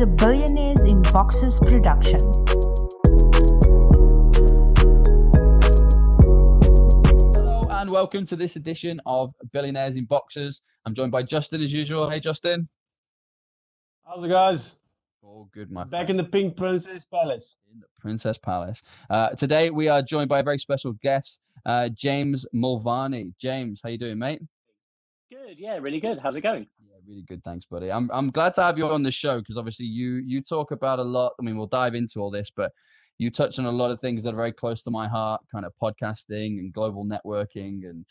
[0.00, 2.20] is a Billionaires in Boxes production.
[7.34, 10.62] Hello and welcome to this edition of Billionaires in Boxes.
[10.86, 12.08] I'm joined by Justin as usual.
[12.08, 12.66] Hey, Justin.
[14.06, 14.80] How's it, guys?
[15.22, 16.10] All good, my Back friend.
[16.10, 17.56] in the Pink Princess Palace.
[17.70, 18.82] in the Princess Palace.
[19.10, 23.34] Uh, today we are joined by a very special guest, uh, James Mulvaney.
[23.38, 24.40] James, how you doing, mate?
[25.30, 26.18] Good, yeah, really good.
[26.22, 26.68] How's it going?
[27.10, 27.42] Really good.
[27.42, 27.90] Thanks, buddy.
[27.90, 31.00] I'm I'm glad to have you on the show because obviously you you talk about
[31.00, 31.32] a lot.
[31.40, 32.70] I mean, we'll dive into all this, but
[33.18, 35.66] you touch on a lot of things that are very close to my heart, kind
[35.66, 38.06] of podcasting and global networking and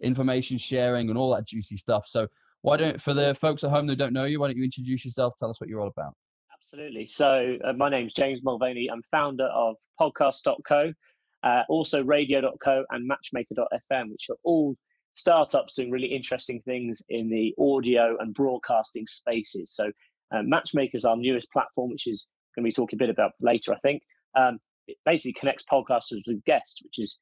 [0.00, 2.06] information sharing and all that juicy stuff.
[2.06, 2.26] So
[2.62, 5.04] why don't for the folks at home that don't know you, why don't you introduce
[5.04, 5.34] yourself?
[5.38, 6.14] Tell us what you're all about.
[6.58, 7.06] Absolutely.
[7.06, 8.88] So, uh, my name's James Mulvaney.
[8.90, 10.94] I'm founder of podcast.co,
[11.42, 14.74] uh, also radio.co and matchmaker.fm, which are all
[15.18, 19.72] startups doing really interesting things in the audio and broadcasting spaces.
[19.74, 19.90] So,
[20.34, 23.32] uh, Matchmaker is our newest platform, which is going to be talking a bit about
[23.40, 24.02] later, I think.
[24.36, 27.18] Um, it basically connects podcasters with guests, which is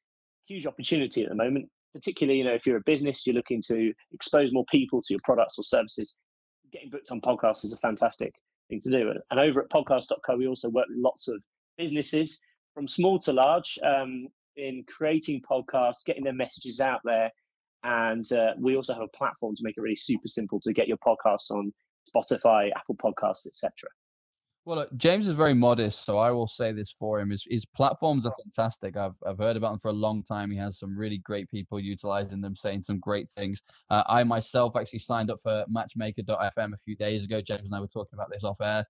[0.49, 1.69] a huge opportunity at the moment.
[1.93, 5.19] Particularly, you know, if you're a business, you're looking to expose more people to your
[5.23, 6.15] products or services.
[6.71, 8.33] Getting booked on podcasts is a fantastic
[8.69, 9.13] thing to do.
[9.31, 11.41] And over at podcast.co, we also work with lots of
[11.77, 12.39] businesses
[12.73, 17.31] from small to large um, in creating podcasts, getting their messages out there.
[17.83, 20.87] And uh, we also have a platform to make it really super simple to get
[20.87, 21.71] your podcasts on
[22.15, 23.71] Spotify, Apple Podcasts, etc.
[24.67, 27.65] Well, look, James is very modest, so I will say this for him: his, his
[27.65, 28.97] platforms are fantastic.
[28.97, 30.51] I've I've heard about them for a long time.
[30.51, 33.63] He has some really great people utilizing them, saying some great things.
[33.89, 37.39] Uh, I myself actually signed up for Matchmaker.fm a few days ago.
[37.39, 38.83] James and I were talking about this off air,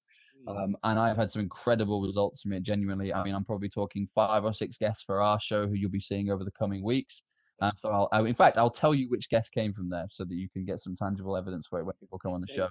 [0.47, 2.63] um, and I've had some incredible results from it.
[2.63, 5.91] Genuinely, I mean, I'm probably talking five or six guests for our show who you'll
[5.91, 7.21] be seeing over the coming weeks.
[7.59, 10.23] Uh, so I'll, I, in fact, I'll tell you which guest came from there, so
[10.23, 12.67] that you can get some tangible evidence for it when people come on the show.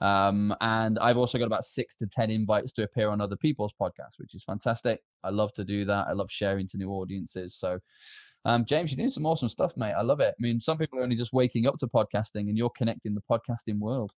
[0.00, 3.74] Um, and I've also got about six to 10 invites to appear on other people's
[3.80, 5.00] podcasts, which is fantastic.
[5.22, 6.06] I love to do that.
[6.08, 7.56] I love sharing to new audiences.
[7.58, 7.78] So,
[8.46, 9.92] um, James, you're doing some awesome stuff, mate.
[9.92, 10.34] I love it.
[10.38, 13.22] I mean, some people are only just waking up to podcasting and you're connecting the
[13.30, 14.12] podcasting world.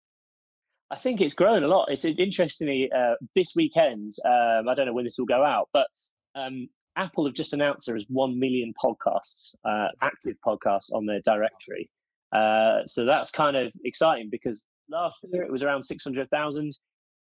[0.90, 1.88] I think it's grown a lot.
[1.90, 4.12] It's interestingly uh, this weekend.
[4.24, 5.86] Um, I don't know when this will go out, but
[6.34, 11.20] um, Apple have just announced there is one million podcasts, uh, active podcasts on their
[11.24, 11.90] directory.
[12.32, 16.76] Uh, so that's kind of exciting because last year it was around six hundred thousand.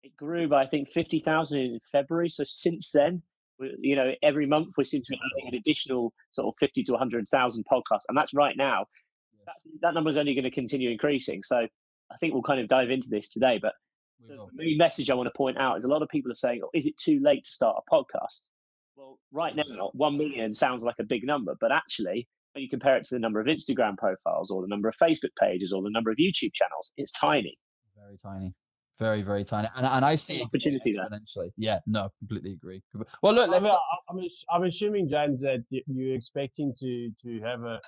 [0.02, 2.30] It grew by I think fifty thousand in February.
[2.30, 3.22] So since then,
[3.58, 6.82] we, you know, every month we seem to be adding an additional sort of fifty
[6.84, 8.86] to hundred thousand podcasts, and that's right now.
[9.46, 11.42] That's, that number is only going to continue increasing.
[11.42, 13.72] So I think we'll kind of dive into this today, but
[14.28, 16.60] the main message I want to point out is a lot of people are saying,
[16.64, 18.48] oh, is it too late to start a podcast?
[19.32, 23.04] Right now, 1 million sounds like a big number, but actually, when you compare it
[23.04, 26.10] to the number of Instagram profiles or the number of Facebook pages or the number
[26.10, 27.56] of YouTube channels, it's tiny.
[27.96, 28.54] Very tiny.
[28.98, 29.68] Very, very tiny.
[29.76, 31.08] And, and I see opportunity there.
[31.56, 32.82] Yeah, no, completely agree.
[33.22, 37.40] Well, look, I let's mean, I- I'm, I'm assuming, James, that you're expecting to to
[37.40, 37.80] have a,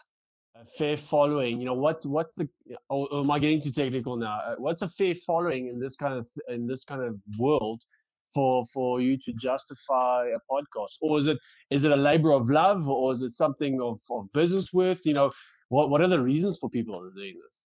[0.54, 1.58] a fair following.
[1.58, 2.48] You know, what what's the?
[2.88, 4.40] Or, or am I getting too technical now?
[4.46, 7.82] Uh, What's a fair following in this kind of in this kind of world
[8.34, 11.38] for for you to justify a podcast, or is it
[11.70, 15.04] is it a labor of love, or is it something of, of business worth?
[15.04, 15.32] You know,
[15.68, 17.64] what what are the reasons for people doing this?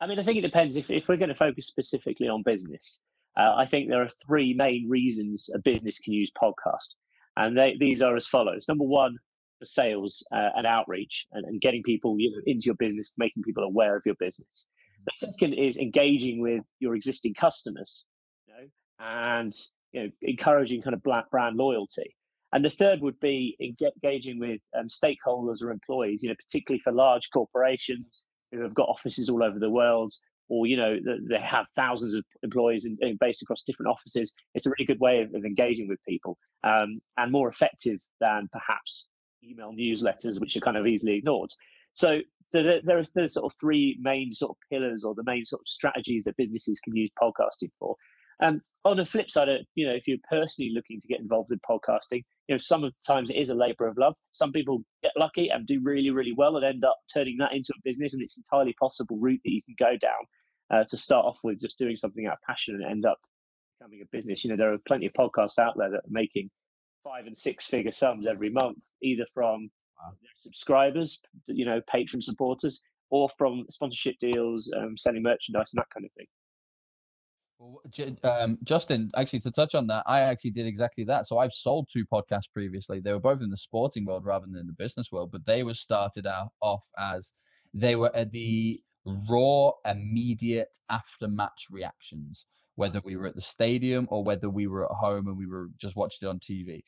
[0.00, 0.76] I mean, I think it depends.
[0.76, 3.00] If, if we're going to focus specifically on business,
[3.38, 6.88] uh, I think there are three main reasons a business can use podcast.
[7.36, 8.66] And they, these are as follows.
[8.66, 9.18] Number one,
[9.58, 13.42] for sales uh, and outreach and, and getting people you know, into your business, making
[13.44, 14.66] people aware of your business.
[15.06, 18.04] The second is engaging with your existing customers
[19.00, 19.54] and
[19.92, 22.14] you know, encouraging kind of black brand loyalty.
[22.52, 26.92] And the third would be engaging with um, stakeholders or employees, you know, particularly for
[26.92, 30.12] large corporations who have got offices all over the world,
[30.48, 30.96] or you know,
[31.28, 34.34] they have thousands of employees and, based across different offices.
[34.54, 38.48] It's a really good way of, of engaging with people um, and more effective than
[38.52, 39.08] perhaps
[39.44, 41.50] email newsletters, which are kind of easily ignored.
[41.94, 45.24] So, so there, there are there's sort of three main sort of pillars or the
[45.24, 47.94] main sort of strategies that businesses can use podcasting for.
[48.42, 51.50] Um, on the flip side, uh, you know, if you're personally looking to get involved
[51.50, 54.14] with podcasting, you know, some of the times it is a labor of love.
[54.32, 57.74] Some people get lucky and do really, really well and end up turning that into
[57.76, 60.24] a business, and it's entirely possible route that you can go down
[60.70, 63.18] uh, to start off with just doing something out of passion and end up
[63.78, 64.44] becoming a business.
[64.44, 66.50] You know, there are plenty of podcasts out there that are making
[67.04, 69.70] five and six figure sums every month, either from
[70.22, 75.90] their subscribers, you know, patron supporters, or from sponsorship deals, um, selling merchandise and that
[75.92, 76.26] kind of thing.
[77.60, 77.82] Well,
[78.24, 81.26] um, Justin, actually, to touch on that, I actually did exactly that.
[81.26, 83.00] So I've sold two podcasts previously.
[83.00, 85.62] They were both in the sporting world rather than in the business world, but they
[85.62, 87.32] were started out off as
[87.74, 92.46] they were at the raw, immediate after match reactions,
[92.76, 95.68] whether we were at the stadium or whether we were at home and we were
[95.76, 96.80] just watching it on TV.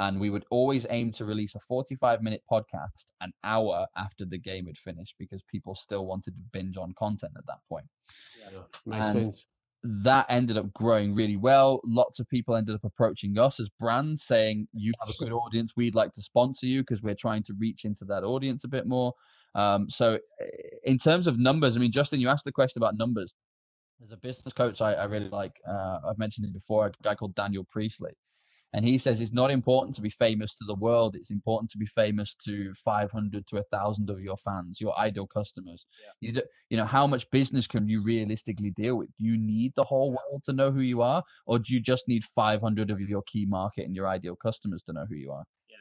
[0.00, 4.38] And we would always aim to release a 45 minute podcast an hour after the
[4.38, 7.86] game had finished because people still wanted to binge on content at that point.
[8.40, 9.46] Yeah, makes And- sense.
[9.86, 11.80] That ended up growing really well.
[11.84, 15.74] Lots of people ended up approaching us as brands saying, You have a good audience.
[15.76, 18.86] We'd like to sponsor you because we're trying to reach into that audience a bit
[18.86, 19.12] more.
[19.54, 20.46] Um, so, eh,
[20.84, 23.34] in terms of numbers, I mean, Justin, you asked the question about numbers.
[24.00, 25.60] There's a business coach I, I really like.
[25.68, 28.14] Uh, I've mentioned it before, a guy called Daniel Priestley.
[28.74, 31.14] And he says it's not important to be famous to the world.
[31.14, 35.86] It's important to be famous to 500 to 1,000 of your fans, your ideal customers.
[36.20, 39.10] You, do, you know, how much business can you realistically deal with?
[39.16, 41.22] Do you need the whole world to know who you are?
[41.46, 44.92] Or do you just need 500 of your key market and your ideal customers to
[44.92, 45.44] know who you are?
[45.70, 45.76] Yeah,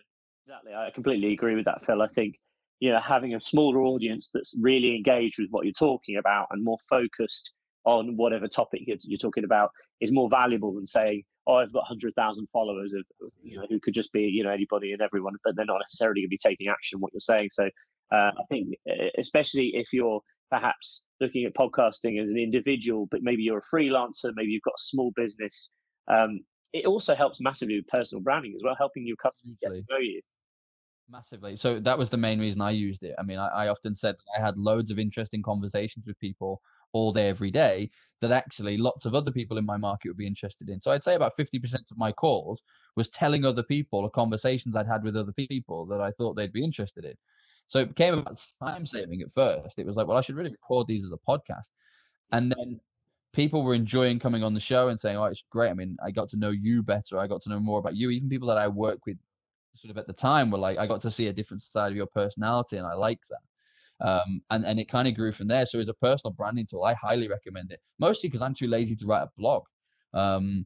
[0.46, 0.74] exactly.
[0.76, 2.04] I completely agree with that, Phil.
[2.04, 2.36] I think
[2.80, 6.64] you know having a smaller audience that's really engaged with what you're talking about and
[6.64, 7.54] more focused
[7.86, 9.72] on whatever topic you're, you're talking about
[10.02, 13.04] is more valuable than saying, "Oh, I've got hundred thousand followers of
[13.42, 16.22] you know who could just be you know anybody and everyone," but they're not necessarily
[16.22, 17.50] going to be taking action what you're saying.
[17.52, 17.66] So
[18.12, 20.22] uh, I think, uh, especially if you're
[20.52, 24.76] perhaps looking at podcasting as an individual, but maybe you're a freelancer, maybe you've got
[24.78, 25.72] a small business.
[26.08, 26.42] Um,
[26.74, 30.00] it also helps massively with personal branding as well, helping your customers get to know
[30.00, 30.22] you.
[31.10, 31.56] Massively.
[31.56, 33.16] So that was the main reason I used it.
[33.20, 36.62] I mean, I, I often said that I had loads of interesting conversations with people
[36.94, 37.90] all day, every day
[38.22, 40.80] that actually lots of other people in my market would be interested in.
[40.80, 42.64] So I'd say about 50% of my calls
[42.96, 46.54] was telling other people or conversations I'd had with other people that I thought they'd
[46.54, 47.16] be interested in.
[47.68, 49.78] So it became about time saving at first.
[49.78, 51.70] It was like, well, I should really record these as a podcast.
[52.32, 52.80] And then
[53.34, 55.70] people were enjoying coming on the show and saying, oh, it's great.
[55.70, 57.18] I mean, I got to know you better.
[57.18, 58.10] I got to know more about you.
[58.10, 59.18] Even people that I work with
[59.76, 61.98] sort of at the time were like, I got to see a different side of
[61.98, 63.40] your personality and I like that.
[64.04, 65.66] Um, and, and it kind of grew from there.
[65.66, 68.96] So as a personal branding tool, I highly recommend it, mostly because I'm too lazy
[68.98, 69.64] to write a blog.
[70.14, 70.66] Um,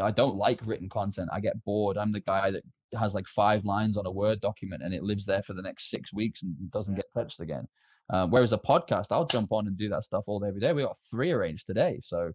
[0.00, 1.30] I don't like written content.
[1.32, 1.98] I get bored.
[1.98, 2.62] I'm the guy that
[2.98, 5.90] has like five lines on a Word document and it lives there for the next
[5.90, 7.66] six weeks and doesn't get touched again.
[8.12, 10.72] Um, whereas a podcast, I'll jump on and do that stuff all day, every day.
[10.72, 12.00] We got three arranged today.
[12.02, 12.32] So,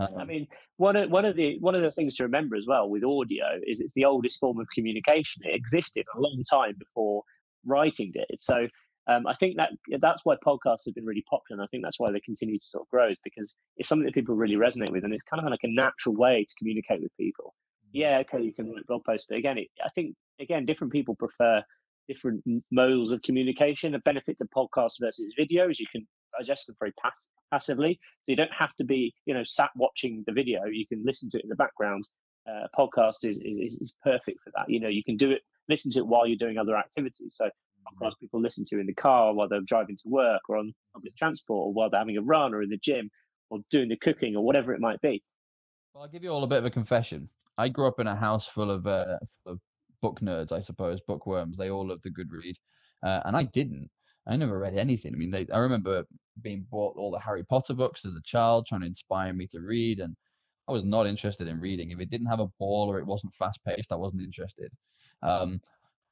[0.00, 0.46] um, I mean,
[0.78, 3.44] one of one of the one of the things to remember as well with audio
[3.66, 5.42] is it's the oldest form of communication.
[5.44, 7.22] It existed a long time before
[7.66, 8.40] writing did.
[8.40, 8.66] So
[9.08, 9.70] um, I think that
[10.00, 11.60] that's why podcasts have been really popular.
[11.60, 14.06] And I think that's why they continue to sort of grow is because it's something
[14.06, 17.02] that people really resonate with, and it's kind of like a natural way to communicate
[17.02, 17.54] with people.
[17.92, 21.14] Yeah, okay, you can write blog posts, but again, it, I think again different people
[21.14, 21.62] prefer
[22.08, 23.92] different modes of communication.
[23.92, 26.06] The benefit to podcasts versus videos, you can
[26.38, 30.22] digest them very pass- passively, so you don't have to be you know sat watching
[30.26, 30.64] the video.
[30.64, 32.08] You can listen to it in the background.
[32.48, 34.68] Uh, a podcast is, is is perfect for that.
[34.68, 37.36] You know, you can do it, listen to it while you're doing other activities.
[37.36, 37.50] So
[37.82, 41.16] podcasts people listen to in the car while they're driving to work or on public
[41.16, 43.10] transport or while they're having a run or in the gym
[43.50, 45.22] or doing the cooking or whatever it might be.
[45.94, 47.28] Well, I'll give you all a bit of a confession.
[47.58, 49.60] I grew up in a house full of uh, full of
[50.00, 51.56] book nerds, I suppose, bookworms.
[51.56, 52.56] They all loved the good read,
[53.02, 53.90] uh, and I didn't.
[54.26, 55.12] I never read anything.
[55.14, 56.04] I mean, they, I remember
[56.40, 59.60] being bought all the Harry Potter books as a child, trying to inspire me to
[59.60, 60.16] read, and
[60.68, 61.90] I was not interested in reading.
[61.90, 64.72] If it didn't have a ball or it wasn't fast paced, I wasn't interested.
[65.22, 65.60] Um,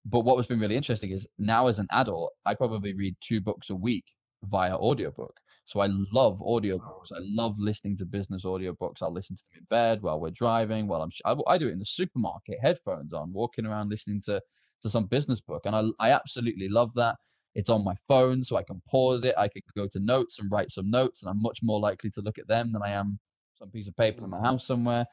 [0.04, 3.40] but what was been really interesting is now as an adult, I probably read two
[3.40, 4.04] books a week
[4.44, 5.34] via audiobook.
[5.66, 7.12] So I love audiobooks.
[7.12, 9.02] I love listening to business audiobooks.
[9.02, 11.68] I'll listen to them in bed while we're driving, while I'm sh- I, I do
[11.68, 14.40] it in the supermarket, headphones on, walking around listening to
[14.82, 15.62] to some business book.
[15.66, 17.16] And I I absolutely love that.
[17.54, 19.34] It's on my phone, so I can pause it.
[19.36, 22.20] I can go to notes and write some notes, and I'm much more likely to
[22.20, 23.18] look at them than I am
[23.60, 24.46] some piece of paper in my mm.
[24.46, 25.06] house somewhere.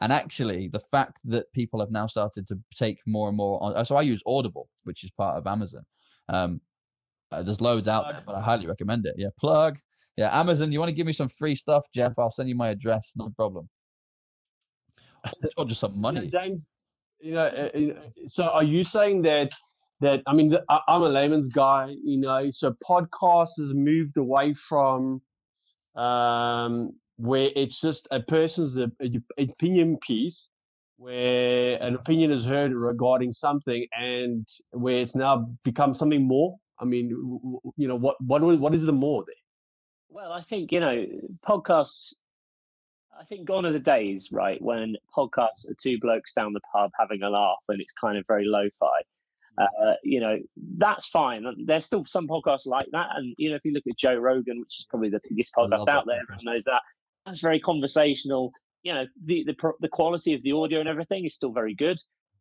[0.00, 3.84] And actually, the fact that people have now started to take more and more on.
[3.86, 5.84] So I use Audible, which is part of Amazon.
[6.28, 6.60] Um,
[7.32, 9.14] uh, there's loads out there, but I highly recommend it.
[9.16, 9.78] Yeah, plug.
[10.16, 10.70] Yeah, Amazon.
[10.70, 12.12] You want to give me some free stuff, Jeff?
[12.18, 13.12] I'll send you my address.
[13.16, 13.68] No problem.
[15.56, 16.28] Or just some You know, money.
[16.28, 16.68] James,
[17.20, 19.52] you know, uh, know, so are you saying that
[20.00, 25.22] that I mean, I'm a layman's guy, you know, so podcasts has moved away from
[25.94, 28.92] um, where it's just a person's op-
[29.38, 30.50] opinion piece,
[30.96, 36.56] where an opinion is heard regarding something, and where it's now become something more.
[36.78, 37.08] I mean,
[37.76, 39.34] you know, what what what is the more there?
[40.08, 41.04] Well, I think, you know,
[41.46, 42.14] podcasts,
[43.18, 46.90] I think gone are the days, right, when podcasts are two blokes down the pub
[46.98, 48.86] having a laugh and it's kind of very lo fi.
[49.58, 50.38] Uh, you know,
[50.76, 51.44] that's fine.
[51.64, 53.08] There's still some podcasts like that.
[53.16, 55.88] And, you know, if you look at Joe Rogan, which is probably the biggest podcast
[55.88, 56.82] out there, everyone knows that.
[57.26, 58.52] That's very conversational.
[58.82, 61.98] You know, the, the, the quality of the audio and everything is still very good.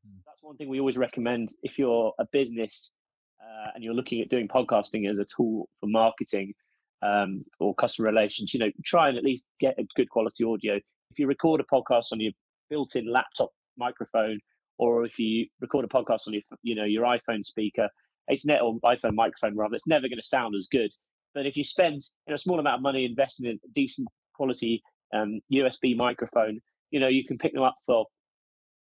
[0.07, 0.21] Mm.
[0.25, 2.93] That's one thing we always recommend if you're a business
[3.41, 6.53] uh, and you're looking at doing podcasting as a tool for marketing
[7.01, 10.75] um, or customer relations, you know, try and at least get a good quality audio.
[10.75, 12.33] If if you record a podcast on your
[12.69, 14.39] built-in laptop microphone,
[14.77, 17.87] or if you record a podcast on your you know your iPhone speaker,
[18.27, 20.91] it's net or iPhone microphone rather, it's never going to sound as good.
[21.33, 24.07] But if you spend you know, a small amount of money investing in a decent
[24.35, 24.81] quality
[25.13, 26.59] um, USB microphone,
[26.91, 28.05] you know you can pick them up for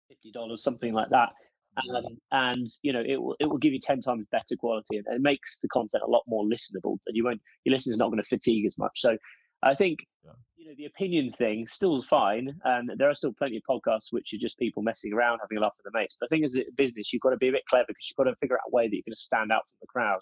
[0.10, 1.30] fifty dollars, something like that,
[1.78, 5.06] um, and you know it will it will give you ten times better quality, and
[5.08, 6.98] it makes the content a lot more listenable.
[7.08, 8.94] And you won't your listeners not going to fatigue as much.
[8.96, 9.18] So
[9.64, 10.32] I think yeah.
[10.58, 14.34] you know the opinion thing still fine, and there are still plenty of podcasts which
[14.34, 16.18] are just people messing around, having a laugh with their mates.
[16.20, 18.24] But I think as a business, you've got to be a bit clever because you've
[18.24, 20.22] got to figure out a way that you're going to stand out from the crowd.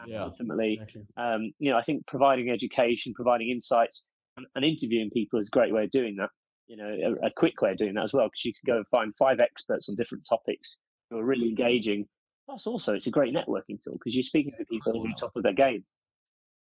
[0.00, 1.02] And yeah, ultimately, exactly.
[1.16, 4.04] um, you know, I think providing education, providing insights,
[4.38, 6.30] and, and, interviewing people is a great way of doing that.
[6.66, 8.76] You know, a, a quick way of doing that as well, because you can go
[8.76, 10.78] and find five experts on different topics
[11.10, 12.06] who are really engaging.
[12.46, 15.32] Plus, also, it's a great networking tool because you're speaking to people who are top
[15.36, 15.84] of their game.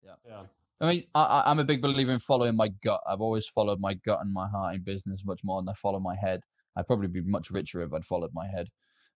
[0.02, 0.14] Yeah.
[0.26, 0.42] Yeah.
[0.80, 3.02] I mean, I, I'm a big believer in following my gut.
[3.06, 6.00] I've always followed my gut and my heart in business much more than I follow
[6.00, 6.40] my head.
[6.76, 8.68] I'd probably be much richer if I'd followed my head.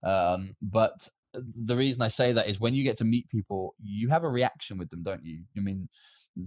[0.02, 4.10] Um, but the reason I say that is when you get to meet people, you
[4.10, 5.40] have a reaction with them, don't you?
[5.56, 5.88] I mean,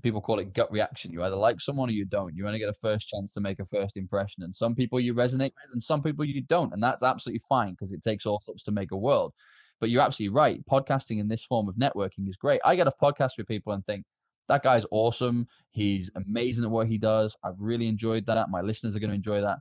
[0.01, 1.11] people call it gut reaction.
[1.11, 2.35] You either like someone or you don't.
[2.35, 4.43] You only get a first chance to make a first impression.
[4.43, 6.73] And some people you resonate with and some people you don't.
[6.73, 9.33] And that's absolutely fine because it takes all sorts to make a world.
[9.79, 10.65] But you're absolutely right.
[10.65, 12.61] Podcasting in this form of networking is great.
[12.65, 14.05] I get a podcast with people and think,
[14.49, 15.45] that guy's awesome.
[15.71, 17.35] He's amazing at what he does.
[17.43, 18.49] I've really enjoyed that.
[18.49, 19.59] My listeners are going to enjoy that,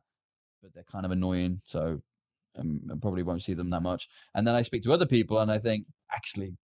[0.62, 1.60] but they're kind of annoying.
[1.64, 2.00] So
[2.56, 4.08] um, I probably won't see them that much.
[4.34, 6.56] And then I speak to other people and I think, actually,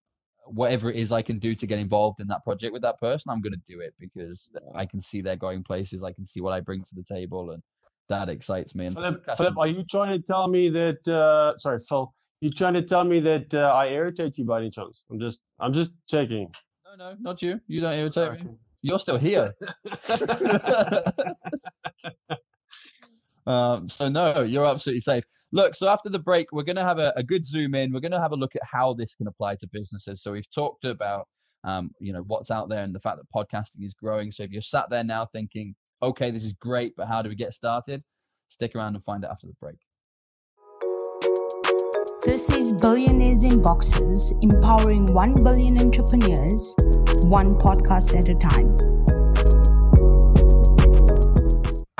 [0.53, 3.31] whatever it is I can do to get involved in that project with that person,
[3.31, 6.03] I'm going to do it because I can see they're going places.
[6.03, 7.63] I can see what I bring to the table, and
[8.09, 8.87] that excites me.
[8.87, 11.07] And Philip, Philip are you trying to tell me that?
[11.09, 12.13] Uh, sorry, Phil.
[12.41, 15.05] You trying to tell me that uh, I irritate you by any chance?
[15.11, 16.51] I'm just, I'm just checking.
[16.87, 17.61] No, no, not you.
[17.67, 18.45] You don't irritate okay.
[18.45, 18.53] me.
[18.83, 19.55] You're still here.
[23.47, 25.25] um, so no, you're absolutely safe.
[25.53, 27.93] Look, so after the break, we're going to have a, a, good zoom in.
[27.93, 30.23] We're going to have a look at how this can apply to businesses.
[30.23, 31.27] So we've talked about,
[31.65, 34.31] um, you know, what's out there and the fact that podcasting is growing.
[34.31, 37.35] So if you're sat there now thinking, okay, this is great, but how do we
[37.35, 38.03] get started?
[38.49, 39.79] Stick around and find out after the break.
[42.23, 46.75] This is Billionaires in Boxes, empowering 1 billion entrepreneurs,
[47.25, 48.90] one podcast at a time.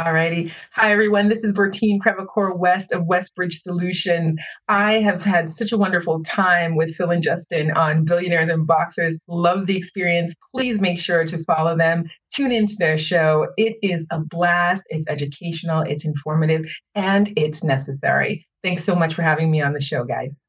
[0.01, 0.51] Alrighty.
[0.73, 1.29] Hi, everyone.
[1.29, 4.35] This is Bertine Crevecoeur West of Westbridge Solutions.
[4.67, 9.21] I have had such a wonderful time with Phil and Justin on Billionaires in Boxes.
[9.29, 10.35] Love the experience.
[10.55, 12.09] Please make sure to follow them.
[12.35, 13.49] Tune into their show.
[13.59, 14.85] It is a blast.
[14.89, 18.49] It's educational, it's informative, and it's necessary.
[18.63, 20.47] Thanks so much for having me on the show, guys.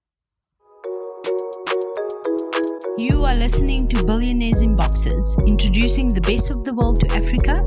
[2.98, 7.66] You are listening to Billionaires in Boxes, introducing the best of the world to Africa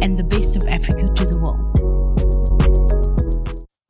[0.00, 1.60] and the of Africa to the world.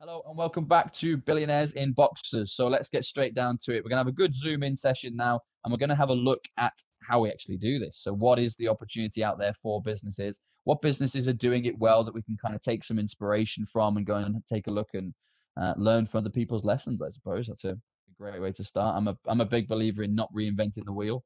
[0.01, 2.53] Hello, and welcome back to Billionaires in Boxes.
[2.53, 3.75] So let's get straight down to it.
[3.77, 6.09] We're going to have a good zoom in session now, and we're going to have
[6.09, 6.73] a look at
[7.07, 7.99] how we actually do this.
[8.01, 10.41] So, what is the opportunity out there for businesses?
[10.65, 13.95] What businesses are doing it well that we can kind of take some inspiration from
[13.95, 15.13] and go and take a look and
[15.55, 17.01] uh, learn from other people's lessons.
[17.01, 17.77] I suppose that's a
[18.19, 18.97] great way to start.
[18.97, 21.23] I'm a I'm a big believer in not reinventing the wheel.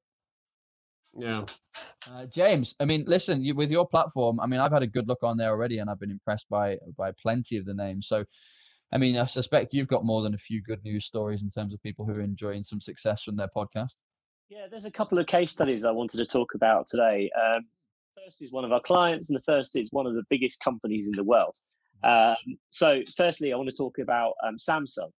[1.17, 1.45] Yeah.
[2.11, 5.07] Uh, James, I mean, listen, you, with your platform, I mean, I've had a good
[5.07, 8.07] look on there already, and I've been impressed by by plenty of the names.
[8.07, 8.25] So,
[8.91, 11.73] I mean, I suspect you've got more than a few good news stories in terms
[11.73, 14.01] of people who are enjoying some success from their podcast.
[14.49, 17.31] Yeah, there's a couple of case studies I wanted to talk about today.
[17.41, 17.65] Um,
[18.23, 21.07] first is one of our clients, and the first is one of the biggest companies
[21.07, 21.55] in the world.
[22.03, 22.35] Um,
[22.69, 25.11] so, firstly, I want to talk about um, Samsung,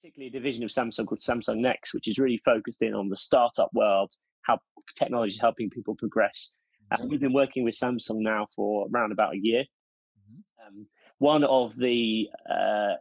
[0.00, 3.16] particularly a division of Samsung called Samsung Next, which is really focused in on the
[3.16, 4.12] startup world,
[4.44, 4.58] how
[4.96, 6.52] technology is helping people progress.
[6.90, 9.62] And we've been working with Samsung now for around about a year.
[9.62, 10.66] Mm-hmm.
[10.66, 10.86] Um,
[11.18, 12.94] one of the uh,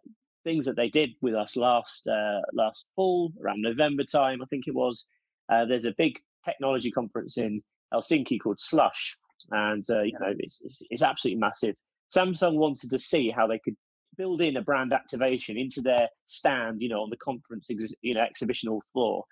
[0.44, 4.68] things that they did with us last uh, last fall, around November time, I think
[4.68, 5.08] it was.
[5.52, 7.62] Uh, there's a big technology conference in
[7.94, 9.18] Helsinki called Slush,
[9.52, 11.76] and uh, you know it's, it's, it's absolutely massive.
[12.16, 13.76] Samsung wanted to see how they could
[14.18, 18.14] build in a brand activation into their stand, you know, on the conference, ex- you
[18.14, 19.24] know, exhibition hall floor.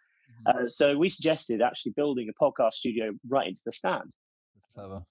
[0.45, 4.11] Uh, so we suggested actually building a podcast studio right into the stand.
[4.55, 5.01] That's clever.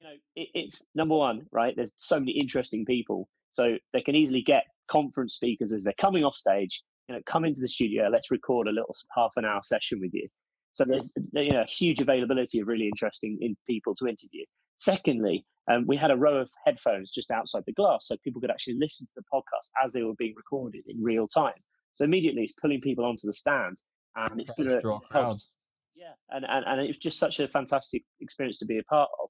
[0.00, 1.74] You know, it, it's number one, right?
[1.76, 6.24] There's so many interesting people, so they can easily get conference speakers as they're coming
[6.24, 6.82] off stage.
[7.08, 8.08] You know, come into the studio.
[8.08, 10.28] Let's record a little half an hour session with you.
[10.74, 14.44] So there's you know huge availability of really interesting in people to interview.
[14.78, 18.50] Secondly, um, we had a row of headphones just outside the glass so people could
[18.50, 21.54] actually listen to the podcast as they were being recorded in real time.
[21.94, 23.76] So immediately it's pulling people onto the stand
[24.16, 25.52] and it's going to draw crowds.
[25.94, 29.28] Yeah, and, and, and it's just such a fantastic experience to be a part of.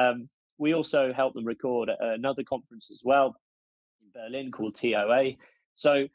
[0.00, 0.28] Um,
[0.58, 3.34] we also help them record another conference as well
[4.02, 5.32] in Berlin called TOA.
[5.74, 6.06] So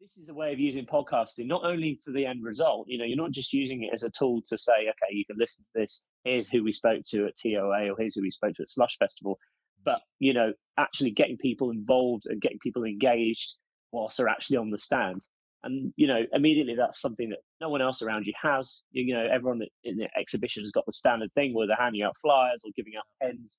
[0.00, 2.86] this is a way of using podcasting not only for the end result.
[2.88, 5.36] You know, you're not just using it as a tool to say, okay, you can
[5.38, 6.02] listen to this.
[6.24, 8.96] Here's who we spoke to at TOA, or here's who we spoke to at Slush
[8.98, 9.38] Festival.
[9.84, 13.56] But you know, actually getting people involved and getting people engaged
[13.92, 15.22] whilst they're actually on the stand.
[15.66, 18.84] And you know, immediately that's something that no one else around you has.
[18.92, 22.02] You, you know, everyone in the exhibition has got the standard thing where they're handing
[22.02, 23.58] out flyers or giving out pens.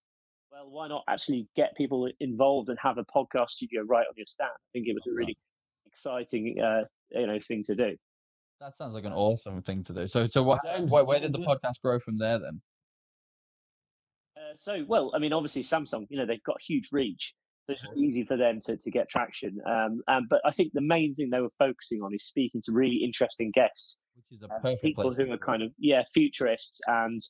[0.50, 4.26] Well, why not actually get people involved and have a podcast studio right on your
[4.26, 4.50] stand?
[4.50, 5.38] I think it was a really
[5.86, 7.96] exciting, uh, you know, thing to do.
[8.62, 10.08] That sounds like an awesome thing to do.
[10.08, 10.60] So, so what,
[10.90, 12.62] where, where did the podcast grow from there then?
[14.38, 17.34] Uh, so, well, I mean, obviously Samsung, you know, they've got huge reach.
[17.68, 19.60] So it's easy for them to, to get traction.
[19.68, 22.72] Um, um, but I think the main thing they were focusing on is speaking to
[22.72, 23.98] really interesting guests.
[24.16, 27.22] Which is a uh, perfect uh, people who are kind of, yeah, futurists and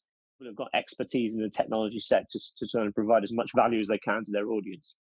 [0.45, 3.79] have got expertise in the technology sector to, to try and provide as much value
[3.79, 4.95] as they can to their audience.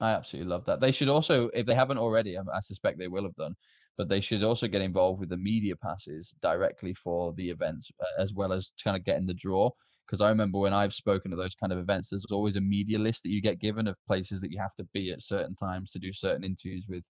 [0.00, 0.80] I absolutely love that.
[0.80, 3.54] They should also, if they haven't already, I suspect they will have done,
[3.96, 8.22] but they should also get involved with the media passes directly for the events, uh,
[8.22, 9.70] as well as kind of getting the draw.
[10.08, 12.98] Because I remember when I've spoken at those kind of events, there's always a media
[12.98, 15.90] list that you get given of places that you have to be at certain times
[15.90, 17.04] to do certain interviews with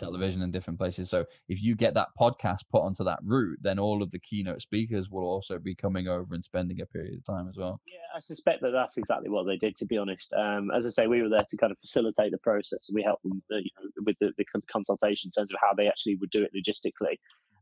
[0.00, 1.10] television and different places.
[1.10, 4.62] So if you get that podcast put onto that route, then all of the keynote
[4.62, 7.80] speakers will also be coming over and spending a period of time as well.
[7.86, 9.76] Yeah, I suspect that that's exactly what they did.
[9.76, 12.38] To be honest, um, as I say, we were there to kind of facilitate the
[12.38, 15.58] process, and we helped them uh, you know, with the, the, consultation in terms of
[15.62, 17.16] how they actually would do it logistically.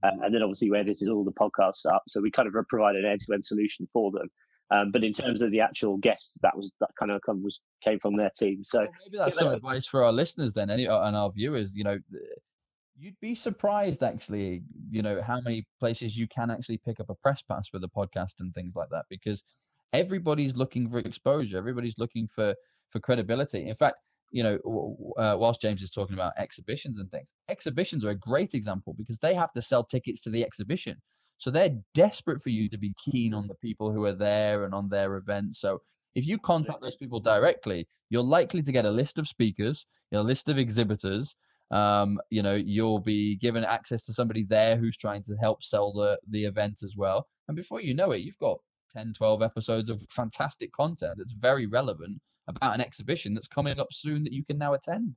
[0.04, 3.04] Um, and then obviously we edited all the podcasts up, so we kind of provided
[3.04, 4.28] an end-to-end solution for them.
[4.70, 7.98] Um, but in terms of the actual guests, that was that kind of was came
[7.98, 8.62] from their team.
[8.64, 11.74] So well, maybe that's some advice for our listeners then, any and our viewers.
[11.74, 11.98] You know,
[12.98, 14.62] you'd be surprised actually.
[14.90, 17.88] You know how many places you can actually pick up a press pass with a
[17.88, 19.42] podcast and things like that because
[19.94, 21.56] everybody's looking for exposure.
[21.56, 22.54] Everybody's looking for
[22.90, 23.66] for credibility.
[23.66, 23.96] In fact,
[24.32, 28.52] you know, uh, whilst James is talking about exhibitions and things, exhibitions are a great
[28.52, 31.00] example because they have to sell tickets to the exhibition.
[31.38, 34.74] So they're desperate for you to be keen on the people who are there and
[34.74, 35.60] on their events.
[35.60, 35.80] So
[36.14, 40.20] if you contact those people directly, you're likely to get a list of speakers, a
[40.20, 41.34] list of exhibitors.
[41.70, 45.92] Um, you know, you'll be given access to somebody there who's trying to help sell
[45.92, 47.28] the the event as well.
[47.46, 48.58] And before you know it, you've got
[48.94, 53.92] 10, 12 episodes of fantastic content that's very relevant about an exhibition that's coming up
[53.92, 55.14] soon that you can now attend.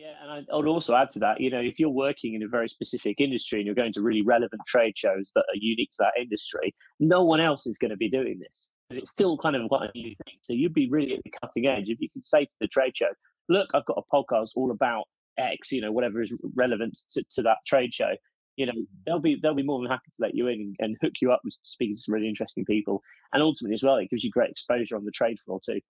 [0.00, 2.48] Yeah, and I would also add to that, you know, if you're working in a
[2.48, 5.96] very specific industry and you're going to really relevant trade shows that are unique to
[6.00, 9.68] that industry, no one else is going to be doing this it's still kind of
[9.68, 10.34] quite a new thing.
[10.42, 12.96] So you'd be really at the cutting edge if you could say to the trade
[12.96, 13.10] show,
[13.48, 15.04] "Look, I've got a podcast all about
[15.38, 18.12] X, you know, whatever is relevant to, to that trade show."
[18.56, 18.72] You know,
[19.06, 21.32] they'll be they'll be more than happy to let you in and, and hook you
[21.32, 24.30] up with speaking to some really interesting people, and ultimately as well, it gives you
[24.30, 25.80] great exposure on the trade floor too.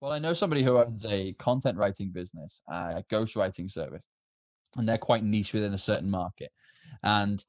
[0.00, 4.04] Well, I know somebody who owns a content writing business, a ghostwriting service,
[4.76, 6.50] and they're quite niche within a certain market.
[7.02, 7.44] And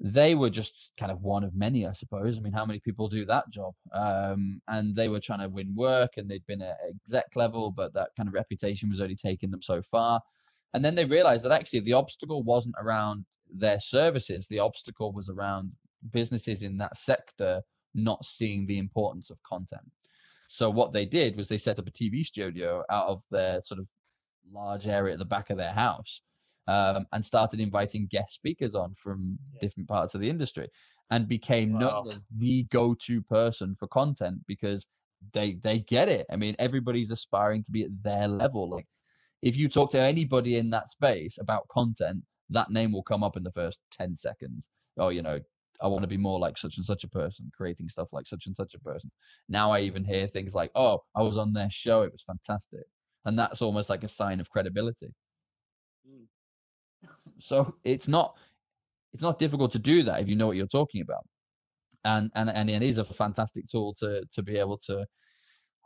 [0.00, 2.36] they were just kind of one of many, I suppose.
[2.36, 3.74] I mean, how many people do that job?
[3.94, 7.94] Um, and they were trying to win work and they'd been at exec level, but
[7.94, 10.20] that kind of reputation was only taking them so far.
[10.74, 15.28] And then they realized that actually the obstacle wasn't around their services, the obstacle was
[15.28, 15.70] around
[16.10, 17.62] businesses in that sector
[17.94, 19.92] not seeing the importance of content.
[20.52, 23.80] So what they did was they set up a TV studio out of their sort
[23.80, 23.88] of
[24.52, 26.20] large area at the back of their house
[26.68, 29.60] um, and started inviting guest speakers on from yeah.
[29.62, 30.68] different parts of the industry
[31.10, 31.78] and became wow.
[31.78, 34.84] known as the go-to person for content because
[35.32, 36.26] they they get it.
[36.30, 38.68] I mean, everybody's aspiring to be at their level.
[38.68, 38.86] Like
[39.40, 43.38] if you talk to anybody in that space about content, that name will come up
[43.38, 44.68] in the first 10 seconds.
[44.98, 45.40] Oh, you know,
[45.82, 48.46] I want to be more like such and such a person, creating stuff like such
[48.46, 49.10] and such a person.
[49.48, 52.84] Now I even hear things like, "Oh, I was on their show; it was fantastic,"
[53.24, 55.12] and that's almost like a sign of credibility.
[56.08, 56.26] Mm.
[57.40, 58.36] So it's not
[59.12, 61.26] it's not difficult to do that if you know what you're talking about,
[62.04, 65.04] and and and it is a fantastic tool to to be able to,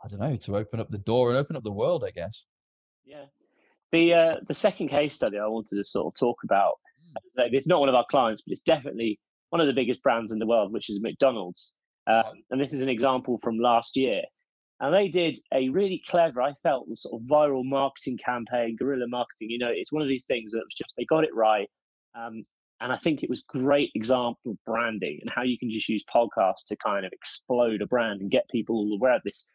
[0.03, 2.45] I don't know, to open up the door and open up the world, I guess.
[3.05, 3.25] Yeah.
[3.91, 6.73] The uh, the second case study I wanted to sort of talk about,
[7.37, 7.53] mm.
[7.53, 10.39] it's not one of our clients, but it's definitely one of the biggest brands in
[10.39, 11.73] the world, which is McDonald's.
[12.07, 14.21] Um, and this is an example from last year.
[14.79, 19.49] And they did a really clever, I felt, sort of viral marketing campaign, guerrilla marketing.
[19.49, 21.67] You know, it's one of these things that was just, they got it right.
[22.15, 22.45] Um,
[22.79, 26.03] and I think it was great example of branding and how you can just use
[26.13, 29.47] podcasts to kind of explode a brand and get people all aware of this.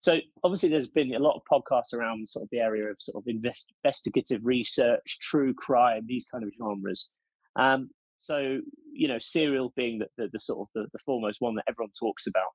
[0.00, 3.20] So obviously, there's been a lot of podcasts around sort of the area of sort
[3.20, 7.10] of invest- investigative research, true crime, these kind of genres.
[7.56, 8.60] Um, so,
[8.92, 11.92] you know, Serial being the, the, the sort of the, the, foremost one that everyone
[11.98, 12.50] talks about.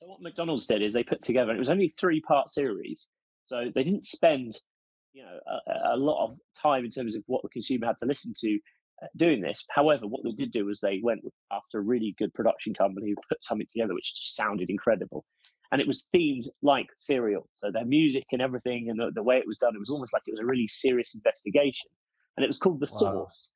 [0.00, 3.08] So what McDonald's did is they put together, it was only three part series.
[3.46, 4.54] So they didn't spend,
[5.12, 8.06] you know, a, a, lot of time in terms of what the consumer had to
[8.06, 8.58] listen to
[9.02, 9.64] uh, doing this.
[9.70, 13.16] However, what they did do was they went after a really good production company who
[13.28, 15.24] put something together which just sounded incredible.
[15.70, 17.48] And it was themed like serial.
[17.54, 20.12] So their music and everything and the, the way it was done, it was almost
[20.12, 21.88] like it was a really serious investigation.
[22.36, 23.26] And it was called The wow.
[23.26, 23.54] Sauce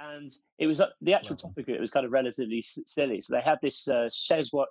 [0.00, 3.20] and it was uh, the actual topic of it was kind of relatively silly.
[3.20, 4.66] So they had this uh, Szechuan,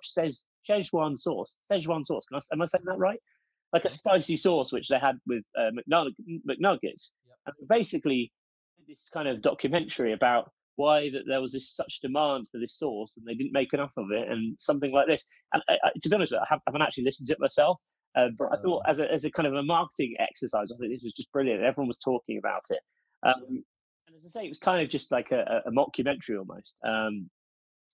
[0.68, 2.26] Szechuan sauce, Szechuan sauce.
[2.26, 3.20] Can I, am I saying that right?
[3.72, 6.14] Like a spicy sauce, which they had with uh, McNug-
[6.48, 7.12] McNuggets.
[7.26, 7.36] Yep.
[7.46, 8.32] And basically,
[8.88, 13.16] this kind of documentary about why that there was this such demand for this sauce
[13.16, 15.26] and they didn't make enough of it and something like this.
[15.52, 17.78] And I, I, to be honest, you, I haven't actually listened to it myself.
[18.16, 18.90] Uh, but I thought, oh.
[18.90, 21.62] as a, as a kind of a marketing exercise, I think this was just brilliant.
[21.62, 22.80] Everyone was talking about it.
[23.22, 23.62] Um,
[24.20, 26.78] as I say, it was kind of just like a, a mockumentary almost.
[26.86, 27.30] Um,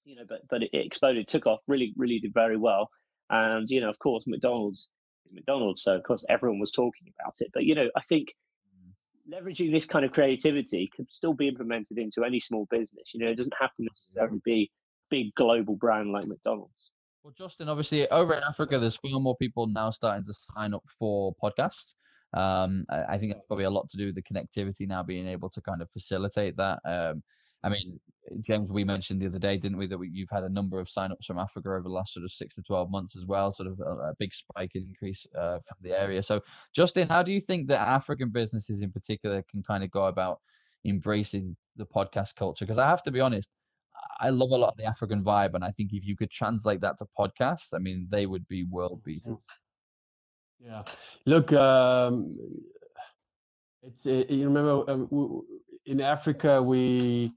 [0.04, 2.90] you know, but but it, it, exploded, took off, really, really did very well.
[3.30, 4.90] And you know, of course, McDonald's
[5.26, 7.50] is McDonald's, so of course everyone was talking about it.
[7.52, 8.34] But you know, I think
[8.76, 9.32] mm.
[9.32, 13.12] leveraging this kind of creativity could still be implemented into any small business.
[13.14, 14.70] You know, it doesn't have to necessarily be
[15.10, 16.92] big global brand like McDonald's.
[17.22, 20.84] Well, Justin, obviously over in Africa, there's far more people now starting to sign up
[20.98, 21.94] for podcasts.
[22.36, 25.26] Um, I, I, think that's probably a lot to do with the connectivity now being
[25.26, 26.80] able to kind of facilitate that.
[26.84, 27.22] Um,
[27.62, 27.98] I mean,
[28.42, 30.86] James, we mentioned the other day, didn't we, that we, you've had a number of
[30.86, 33.68] signups from Africa over the last sort of six to 12 months as well, sort
[33.68, 36.22] of a, a big spike increase uh, from the area.
[36.22, 36.42] So,
[36.74, 40.40] Justin, how do you think that African businesses in particular can kind of go about
[40.84, 42.66] embracing the podcast culture?
[42.66, 43.48] Because I have to be honest,
[44.20, 45.54] I love a lot of the African vibe.
[45.54, 48.64] And I think if you could translate that to podcasts, I mean, they would be
[48.64, 49.38] world beaters.
[50.58, 50.82] Yeah.
[51.26, 52.36] Look, um,
[53.82, 55.40] it's uh, you remember uh,
[55.84, 57.32] in Africa we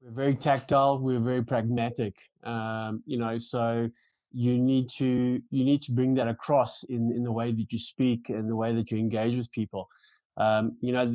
[0.00, 2.14] we're very tactile, we're very pragmatic.
[2.42, 3.90] Um, you know, so
[4.32, 7.78] you need to you need to bring that across in in the way that you
[7.78, 9.88] speak and the way that you engage with people.
[10.36, 11.14] Um, you know,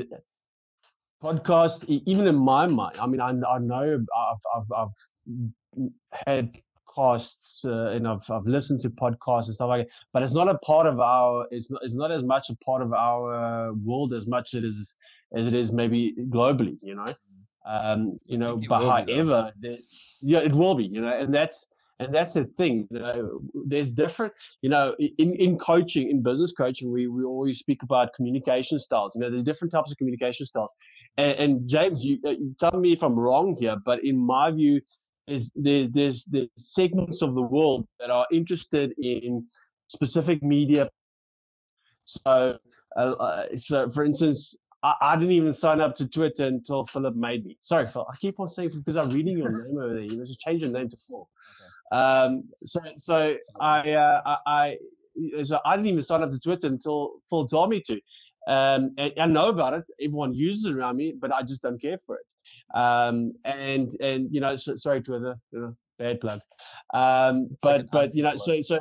[1.24, 2.98] podcast even in my mind.
[3.00, 5.89] I mean, I, I know I've, I've I've
[6.28, 6.58] had
[6.96, 10.48] podcasts uh, and I've, I've listened to podcasts and stuff like that, but it's not
[10.48, 14.14] a part of our, it's not, it's not as much a part of our world
[14.14, 14.96] as much it is,
[15.34, 17.14] as it is maybe globally, you know?
[17.68, 19.80] Um, you know, but however, the,
[20.22, 21.68] yeah, it will be, you know, and that's,
[22.00, 22.88] and that's the thing.
[22.92, 27.58] You know, there's different, you know, in, in coaching, in business coaching, we, we always
[27.58, 29.16] speak about communication styles.
[29.16, 30.76] You know, there's different types of communication styles.
[31.18, 34.52] And, and James, you, uh, you tell me if I'm wrong here, but in my
[34.52, 34.82] view,
[35.28, 39.48] is there's there's the segments of the world that are interested in
[39.88, 40.90] specific media.
[42.06, 42.60] So,
[42.96, 47.16] uh, uh, so for instance, I, I, didn't even sign up to Twitter until Philip
[47.16, 47.58] made me.
[47.62, 48.06] Sorry, Phil.
[48.12, 50.04] I keep on saying because I'm reading your name over there.
[50.04, 51.28] You know, just change your name to Phil.
[51.92, 52.00] Okay.
[52.00, 56.68] Um, so, so I, uh, I, I, so I didn't even sign up to Twitter
[56.68, 58.00] until Phil told me to.
[58.48, 59.90] Um, and I know about it.
[60.00, 62.26] Everyone uses it around me, but I just don't care for it.
[62.73, 66.41] Um, and and you know, so, sorry to you know, bad plug.
[66.93, 68.80] Um, but but you know, so so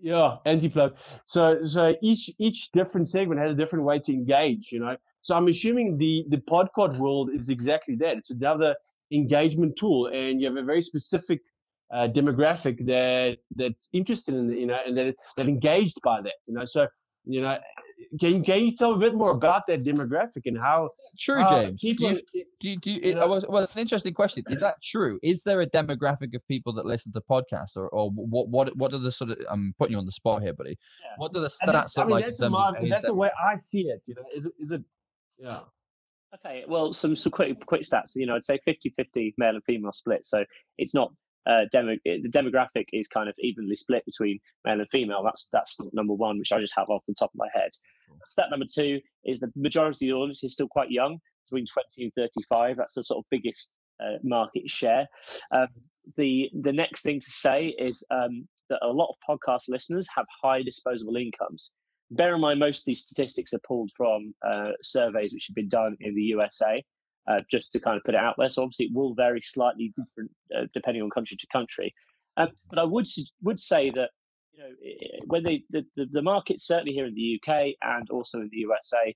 [0.00, 0.96] yeah, anti plug.
[1.26, 4.72] So so each each different segment has a different way to engage.
[4.72, 8.16] You know, so I'm assuming the the podcast world is exactly that.
[8.16, 8.76] It's another
[9.10, 11.40] engagement tool, and you have a very specific
[11.92, 16.34] uh, demographic that that's interested in you know and that that engaged by that.
[16.46, 16.86] You know, so
[17.24, 17.58] you know
[18.18, 21.80] can, can you tell a bit more about that demographic and how true uh, james
[21.80, 24.60] people, do you, do you, do you, know, well, well it's an interesting question is
[24.60, 28.48] that true is there a demographic of people that listen to podcasts or, or what
[28.48, 31.12] what what are the sort of i'm putting you on the spot here buddy yeah.
[31.16, 34.02] what are the stats I mean, like that's, the, that's the way i see it
[34.06, 34.82] you know is it is it
[35.38, 35.60] yeah
[36.32, 38.12] Okay, well, some some quick quick stats.
[38.14, 40.26] You know, I'd say 50-50 male and female split.
[40.26, 40.44] So
[40.78, 41.12] it's not
[41.46, 45.22] uh, demo, the demographic is kind of evenly split between male and female.
[45.24, 47.70] That's that's number one, which I just have off the top of my head.
[48.26, 51.18] Step number two is the majority of the audience is still quite young,
[51.50, 52.76] between 20 and 35.
[52.76, 53.72] That's the sort of biggest
[54.02, 55.06] uh, market share.
[55.52, 55.68] Um,
[56.16, 60.26] the the next thing to say is um, that a lot of podcast listeners have
[60.42, 61.72] high disposable incomes.
[62.12, 65.68] Bear in mind, most of these statistics are pulled from uh, surveys which have been
[65.68, 66.82] done in the USA
[67.28, 68.48] uh, just to kind of put it out there.
[68.48, 71.94] So obviously, it will vary slightly different uh, depending on country to country.
[72.36, 73.06] Um, but I would
[73.42, 74.10] would say that
[74.52, 78.40] you know when they, the, the the market certainly here in the UK and also
[78.40, 79.14] in the USA,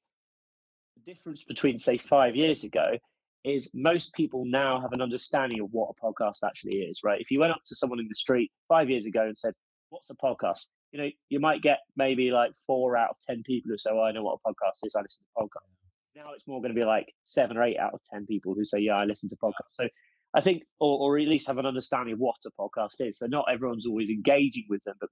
[0.96, 2.98] the difference between say five years ago
[3.44, 7.00] is most people now have an understanding of what a podcast actually is.
[7.04, 7.20] Right?
[7.20, 9.54] If you went up to someone in the street five years ago and said,
[9.90, 13.70] "What's a podcast?" You know, you might get maybe like four out of ten people
[13.70, 14.94] who say, oh, "I know what a podcast is.
[14.94, 15.83] I listen to podcasts."
[16.16, 18.64] Now it's more going to be like seven or eight out of 10 people who
[18.64, 19.74] say, yeah, I listen to podcasts.
[19.74, 19.88] So
[20.34, 23.18] I think, or, or at least have an understanding of what a podcast is.
[23.18, 25.10] So not everyone's always engaging with them, but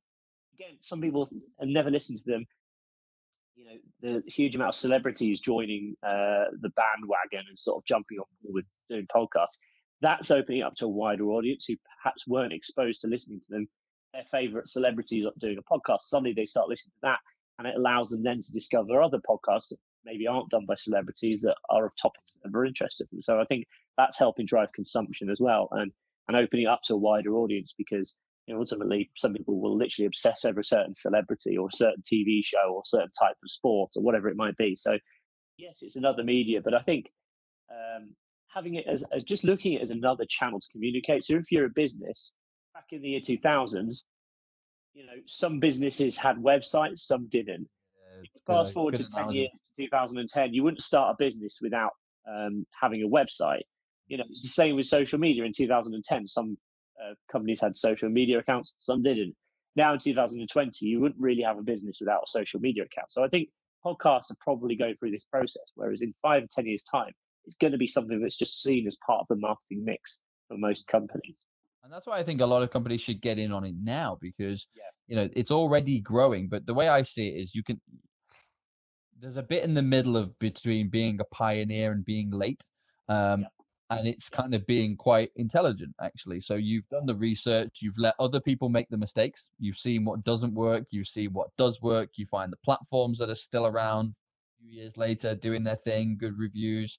[0.55, 1.25] again, some people
[1.61, 2.45] have never listened to them.
[3.57, 8.19] You know, the huge amount of celebrities joining uh, the bandwagon and sort of jumping
[8.19, 9.59] on board with doing podcasts.
[10.01, 13.69] That's opening up to a wider audience who perhaps weren't exposed to listening to them.
[14.15, 16.01] Their favorite celebrities doing a podcast.
[16.01, 17.19] Suddenly they start listening to that,
[17.59, 19.73] and it allows them then to discover other podcasts
[20.05, 23.23] maybe aren't done by celebrities that are of topics that are interested in.
[23.23, 25.93] So I think that's helping drive consumption as well, and
[26.29, 28.15] and opening up to a wider audience because
[28.47, 32.03] you know, ultimately some people will literally obsess over a certain celebrity or a certain
[32.03, 34.75] TV show or a certain type of sport or whatever it might be.
[34.77, 34.99] So
[35.59, 37.11] yes, it's another media, but I think
[37.71, 38.15] um,
[38.49, 41.25] having it as, as just looking at it as another channel to communicate.
[41.25, 42.33] So if you're a business
[42.75, 44.03] back in the year 2000s,
[44.95, 47.69] you know, some businesses had websites, some didn't.
[48.47, 51.93] Fast forward to 10 years to 2010, you wouldn't start a business without
[52.29, 53.63] um, having a website.
[54.07, 56.29] You know, it's the same with social media in 2010.
[56.29, 56.57] Some
[57.01, 59.35] uh, companies had social media accounts, some didn't.
[59.75, 63.11] Now in 2020, you wouldn't really have a business without a social media account.
[63.11, 63.49] So I think
[63.85, 67.13] podcasts are probably going through this process, whereas in five or 10 years' time,
[67.45, 70.57] it's going to be something that's just seen as part of the marketing mix for
[70.59, 71.37] most companies.
[71.83, 74.17] And that's why I think a lot of companies should get in on it now
[74.21, 74.83] because yeah.
[75.09, 76.49] you know it's already growing.
[76.49, 77.81] But the way I see it is, you can
[79.23, 82.67] there's a bit in the middle of between being a pioneer and being late.
[83.09, 83.99] Um, yeah.
[83.99, 86.41] and it's kind of being quite intelligent actually.
[86.41, 90.25] So you've done the research you've let other people make the mistakes you've seen what
[90.25, 94.15] doesn't work you see what does work you find the platforms that are still around
[94.15, 96.99] a few years later doing their thing good reviews.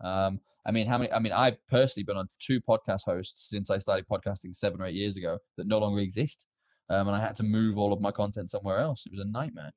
[0.00, 3.68] Um, i mean how many i mean i've personally been on two podcast hosts since
[3.70, 6.46] i started podcasting seven or eight years ago that no longer exist
[6.88, 9.04] um, and i had to move all of my content somewhere else.
[9.06, 9.72] It was a nightmare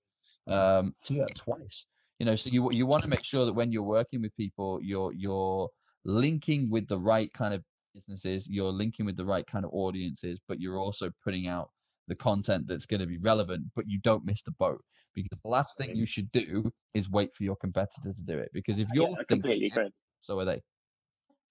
[0.48, 1.86] um, to do that twice
[2.20, 4.80] you know so you you want to make sure that when you're working with people
[4.82, 5.70] you're you're
[6.06, 7.64] linking with the right kind of
[7.96, 11.70] businesses, you're linking with the right kind of audiences, but you're also putting out
[12.08, 14.82] the content that's going to be relevant, but you don't miss the boat.
[15.16, 18.50] Because the last thing you should do is wait for your competitor to do it.
[18.54, 20.62] Because if you're yeah, completely thinking, so are they.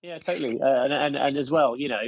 [0.02, 0.60] Yeah, totally.
[0.60, 2.02] Uh, and, and and as well, you know,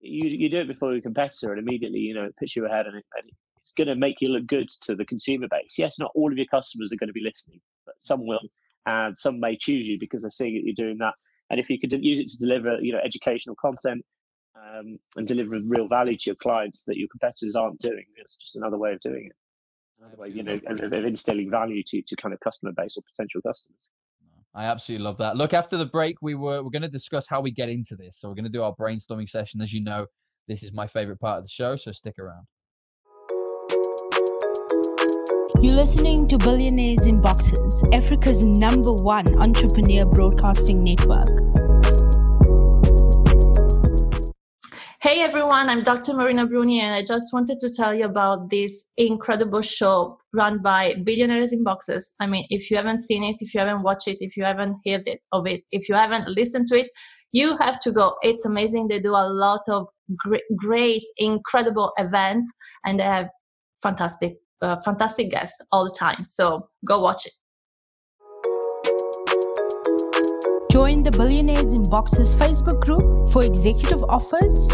[0.00, 2.86] you you do it before your competitor, and immediately, you know, it puts you ahead,
[2.86, 3.28] and, it, and
[3.64, 5.74] it's going to make you look good to the consumer base.
[5.78, 8.46] Yes, not all of your customers are going to be listening, but some will,
[8.86, 11.14] and some may choose you because they're seeing that you're doing that
[11.50, 14.04] and if you could use it to deliver, you know, educational content
[14.56, 18.56] um, and deliver real value to your clients that your competitors aren't doing, it's just
[18.56, 19.36] another way of doing it.
[20.00, 23.02] Another way, you know, of, of instilling value to to kind of customer base or
[23.14, 23.90] potential customers.
[24.54, 25.36] I absolutely love that.
[25.36, 28.18] Look, after the break, we were we're going to discuss how we get into this.
[28.18, 29.60] So we're going to do our brainstorming session.
[29.60, 30.06] As you know,
[30.48, 32.46] this is my favorite part of the show, so stick around.
[35.64, 41.30] You're listening to Billionaires in Boxes, Africa's number one entrepreneur broadcasting network.
[45.00, 46.12] Hey everyone, I'm Dr.
[46.12, 50.96] Marina Bruni, and I just wanted to tell you about this incredible show run by
[51.02, 52.12] Billionaires in Boxes.
[52.20, 54.76] I mean, if you haven't seen it, if you haven't watched it, if you haven't
[54.86, 56.90] heard it, of it, if you haven't listened to it,
[57.32, 58.16] you have to go.
[58.22, 58.88] It's amazing.
[58.88, 62.52] They do a lot of great, great incredible events,
[62.84, 63.30] and they have
[63.82, 66.24] fantastic uh, fantastic guests all the time.
[66.24, 67.32] So go watch it.
[70.72, 74.68] Join the Billionaires in Boxes Facebook group for executive offers,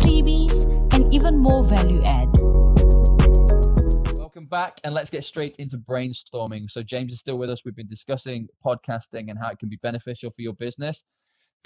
[0.00, 2.28] freebies, and even more value add.
[4.16, 6.70] Welcome back, and let's get straight into brainstorming.
[6.70, 7.66] So, James is still with us.
[7.66, 11.04] We've been discussing podcasting and how it can be beneficial for your business.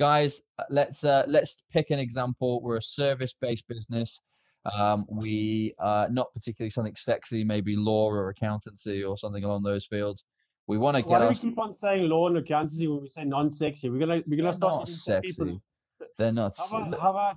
[0.01, 2.61] Guys, uh, let's uh, let's pick an example.
[2.63, 4.21] We're a service-based business.
[4.75, 9.87] Um, we uh, not particularly something sexy, maybe law or accountancy or something along those
[9.87, 10.25] fields.
[10.67, 11.11] We want to get.
[11.11, 13.91] Why do we keep on saying law and accountancy when we say non-sexy?
[13.91, 14.81] We're gonna we're gonna They're start.
[14.81, 15.29] Not sexy.
[15.29, 15.63] People...
[16.19, 16.57] They're not.
[16.57, 17.37] How about how about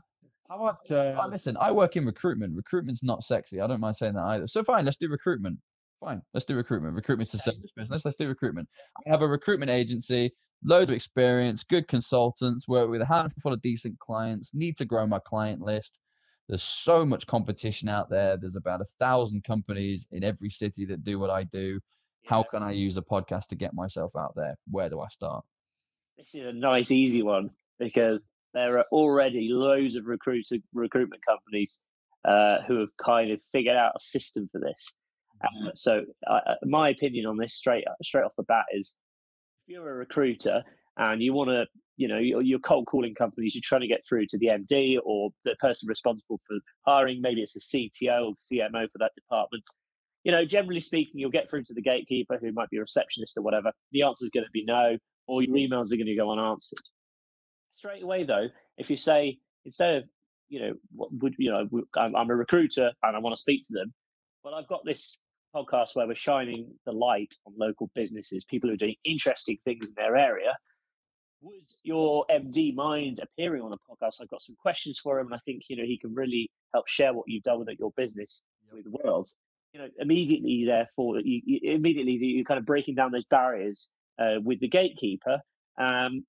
[0.50, 0.92] how about?
[0.92, 1.28] Uh...
[1.30, 2.56] listen, I work in recruitment.
[2.56, 3.62] Recruitment's not sexy.
[3.62, 4.48] I don't mind saying that either.
[4.48, 5.60] So fine, let's do recruitment.
[6.00, 6.96] Fine, let's do recruitment.
[6.96, 8.06] Recruitment's a service business.
[8.06, 8.68] Let's do recruitment.
[9.06, 10.32] I have a recruitment agency,
[10.64, 14.52] loads of experience, good consultants, work with a handful of decent clients.
[14.54, 16.00] Need to grow my client list
[16.50, 18.36] there's so much competition out there.
[18.36, 21.80] There's about a thousand companies in every city that do what I do.
[22.24, 22.30] Yeah.
[22.32, 24.56] How can I use a podcast to get myself out there?
[24.70, 25.46] Where do I start?
[26.18, 31.82] This is a nice, easy one because there are already loads of recruiter, recruitment companies
[32.26, 34.96] uh, who have kind of figured out a system for this.
[35.44, 35.68] Mm-hmm.
[35.68, 38.98] Uh, so, uh, my opinion on this, straight straight off the bat, is
[39.68, 40.64] if you're a recruiter
[41.00, 41.66] and you want to
[41.98, 45.30] you know you're cold calling companies you're trying to get through to the md or
[45.44, 49.64] the person responsible for hiring maybe it's a cto or cmo for that department
[50.24, 53.36] you know generally speaking you'll get through to the gatekeeper who might be a receptionist
[53.38, 56.16] or whatever the answer is going to be no or your emails are going to
[56.16, 56.80] go unanswered
[57.74, 60.04] straight away though if you say instead of
[60.50, 63.64] you know what would you know I'm, I'm a recruiter and i want to speak
[63.68, 63.94] to them
[64.44, 65.20] Well, I've got this
[65.56, 69.90] podcast where we're shining the light on local businesses, people who are doing interesting things
[69.90, 70.56] in their area.
[71.42, 74.22] Would your MD mind appearing on a podcast?
[74.22, 76.88] I've got some questions for him, and I think you know he can really help
[76.88, 79.30] share what you've done with your business with the world.
[79.74, 84.36] You know, immediately, therefore, you, you immediately you're kind of breaking down those barriers uh,
[84.44, 85.40] with the gatekeeper.
[85.80, 86.26] Um,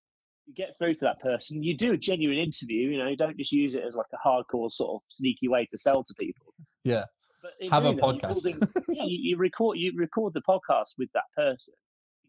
[0.47, 1.63] you get through to that person.
[1.63, 2.91] You do a genuine interview.
[2.91, 5.79] You know, don't just use it as like a hardcore sort of sneaky way to
[5.79, 6.55] sell to people.
[6.85, 7.05] Yeah.
[7.43, 8.45] But have a podcast.
[8.89, 11.75] yeah, you, you, record you record the podcast with that person.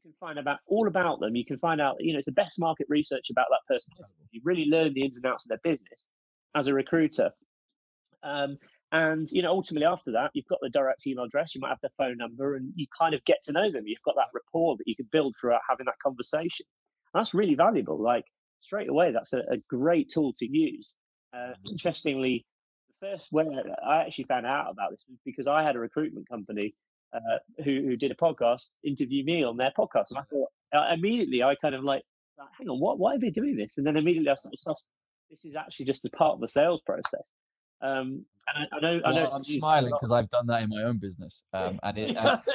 [0.03, 1.35] You can find about all about them.
[1.35, 3.93] You can find out, you know, it's the best market research about that person.
[4.31, 6.07] You really learn the ins and outs of their business
[6.55, 7.31] as a recruiter.
[8.23, 8.57] Um,
[8.91, 11.81] and you know, ultimately after that, you've got the direct email address, you might have
[11.81, 13.83] their phone number, and you kind of get to know them.
[13.85, 16.65] You've got that rapport that you can build throughout having that conversation.
[17.13, 18.01] And that's really valuable.
[18.01, 18.25] Like
[18.59, 20.95] straight away, that's a, a great tool to use.
[21.33, 21.71] Uh, mm-hmm.
[21.71, 22.45] interestingly,
[23.01, 23.45] first way
[23.85, 26.73] I actually found out about this was because I had a recruitment company
[27.13, 30.93] uh, who, who did a podcast interview me on their podcast, and I thought uh,
[30.93, 32.03] immediately I kind of like,
[32.57, 32.99] hang on, what?
[32.99, 33.77] Why are they doing this?
[33.77, 34.83] And then immediately I started,
[35.29, 37.29] this is actually just a part of the sales process.
[37.81, 39.29] Um, and I, I know, well, I know.
[39.31, 42.37] I'm smiling because I've done that in my own business, um, and it, uh,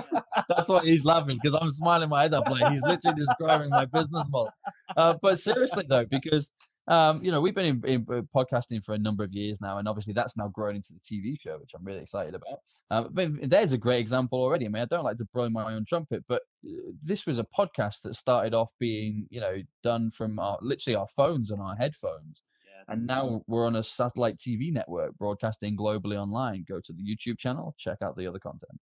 [0.48, 3.86] that's why he's laughing because I'm smiling my head up like he's literally describing my
[3.86, 4.52] business model.
[4.96, 6.50] Uh, but seriously though, because
[6.88, 9.78] um, you know, we've been in, in, uh, podcasting for a number of years now,
[9.78, 12.58] and obviously that's now grown into the TV show, which I'm really excited about.
[12.90, 14.66] Um, but there's a great example already.
[14.66, 17.46] I mean, I don't like to blow my own trumpet, but uh, this was a
[17.56, 21.76] podcast that started off being, you know, done from our, literally our phones and our
[21.76, 22.42] headphones.
[22.88, 26.64] And now we're on a satellite TV network broadcasting globally online.
[26.68, 28.78] Go to the YouTube channel, check out the other content.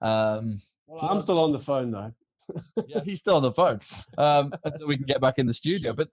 [0.00, 2.12] Um, well, I'm still on the phone though.
[2.86, 3.80] yeah, he's still on the phone
[4.18, 5.92] um, until we can get back in the studio.
[5.92, 6.08] But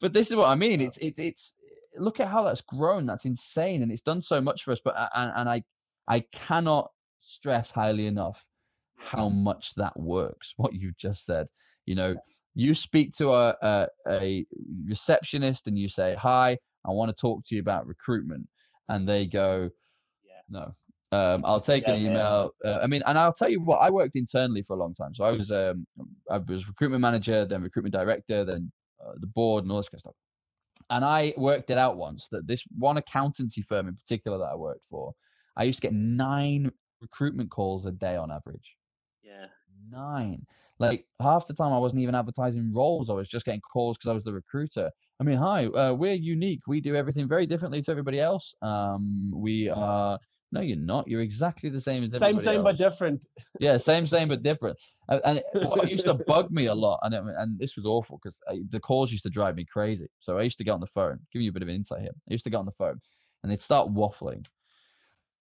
[0.00, 0.80] but this is what I mean.
[0.80, 1.54] It's it, it's
[1.96, 3.06] look at how that's grown.
[3.06, 4.80] That's insane, and it's done so much for us.
[4.84, 5.62] But and, and I
[6.08, 8.44] I cannot stress highly enough
[8.96, 10.54] how much that works.
[10.56, 11.46] What you've just said.
[11.86, 12.16] You know,
[12.54, 14.46] you speak to a, a, a
[14.86, 18.46] receptionist and you say, "Hi, I want to talk to you about recruitment,"
[18.88, 19.70] and they go,
[20.24, 20.40] yeah.
[20.48, 20.74] "No,
[21.12, 22.50] um, I'll take yeah, an email.
[22.64, 22.70] Yeah.
[22.70, 25.14] Uh, I mean, and I'll tell you what, I worked internally for a long time.
[25.14, 25.86] So I was um,
[26.30, 28.72] I was recruitment manager, then recruitment director, then
[29.18, 30.14] the board and all this kind of stuff.
[30.90, 34.56] And I worked it out once that this one accountancy firm in particular that I
[34.56, 35.12] worked for,
[35.56, 38.76] I used to get nine recruitment calls a day on average.
[39.22, 39.46] Yeah.
[39.90, 40.46] Nine.
[40.78, 43.08] Like half the time I wasn't even advertising roles.
[43.08, 44.90] I was just getting calls because I was the recruiter.
[45.20, 46.62] I mean, hi, uh, we're unique.
[46.66, 48.54] We do everything very differently to everybody else.
[48.60, 50.18] Um, we are
[50.54, 51.08] no, you're not.
[51.08, 52.64] You're exactly the same as everybody Same, same, else.
[52.64, 53.26] but different.
[53.58, 54.78] Yeah, same, same, but different.
[55.08, 58.20] And, and what used to bug me a lot, and it, and this was awful
[58.22, 60.06] because uh, the calls used to drive me crazy.
[60.20, 61.18] So I used to get on the phone.
[61.32, 62.12] Give you a bit of insight here.
[62.30, 63.00] I used to get on the phone,
[63.42, 64.46] and they'd start waffling,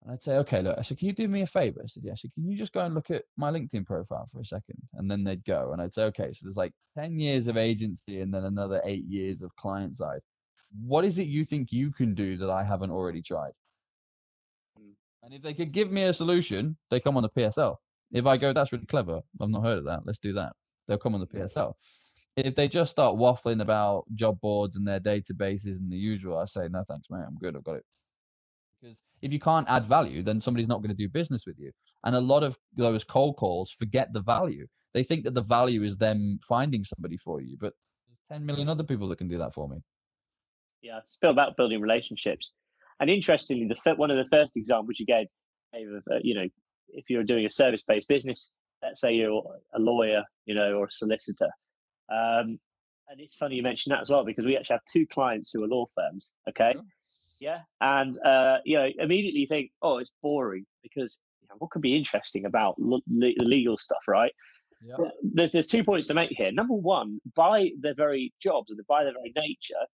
[0.01, 2.03] and I'd say, "Okay, look." I said, "Can you do me a favor?" I said,
[2.03, 4.45] "Yeah." I said, "Can you just go and look at my LinkedIn profile for a
[4.45, 4.81] second?
[4.95, 8.21] And then they'd go, and I'd say, "Okay, so there's like ten years of agency,
[8.21, 10.21] and then another eight years of client side.
[10.83, 13.51] What is it you think you can do that I haven't already tried?"
[15.23, 17.77] And if they could give me a solution, they come on the PSL.
[18.11, 19.21] If I go, that's really clever.
[19.41, 20.01] I've not heard of that.
[20.05, 20.53] Let's do that.
[20.87, 21.73] They'll come on the PSL.
[22.35, 26.45] If they just start waffling about job boards and their databases and the usual, I
[26.45, 27.23] say, no, thanks, mate.
[27.25, 27.55] I'm good.
[27.55, 27.85] I've got it.
[28.81, 31.71] Because if you can't add value, then somebody's not going to do business with you.
[32.03, 34.67] And a lot of those cold calls forget the value.
[34.93, 37.73] They think that the value is them finding somebody for you, but
[38.07, 39.77] there's 10 million other people that can do that for me.
[40.81, 42.53] Yeah, it's about building relationships.
[43.03, 45.27] And interestingly, the one of the first examples you gave,
[45.73, 46.47] of, uh, you know,
[46.87, 49.43] if you're doing a service-based business, let's say you're
[49.75, 51.49] a lawyer, you know, or a solicitor.
[52.09, 52.57] Um,
[53.09, 55.65] and it's funny you mentioned that as well because we actually have two clients who
[55.65, 56.33] are law firms.
[56.47, 56.75] Okay,
[57.41, 61.71] yeah, and uh, you know, immediately you think, oh, it's boring because you know, what
[61.71, 64.31] could be interesting about the legal stuff, right?
[65.23, 66.53] There's there's two points to make here.
[66.53, 69.85] Number one, by their very jobs and by their very nature,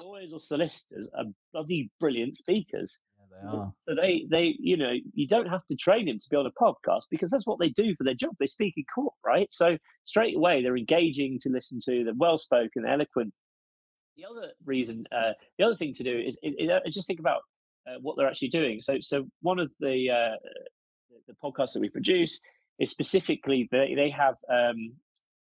[0.00, 2.98] lawyers or solicitors are bloody brilliant speakers.
[3.18, 6.28] Yeah, they so, so they, they, you know, you don't have to train them to
[6.30, 8.32] be on a podcast because that's what they do for their job.
[8.38, 9.48] They speak in court, right?
[9.50, 13.32] So straight away they're engaging to listen to, they're well spoken, eloquent.
[14.16, 17.40] The other reason, uh, the other thing to do is, is, is just think about
[17.86, 18.80] uh, what they're actually doing.
[18.82, 20.36] So, so one of the uh,
[21.26, 22.40] the podcasts that we produce
[22.78, 24.92] is specifically they, they have um,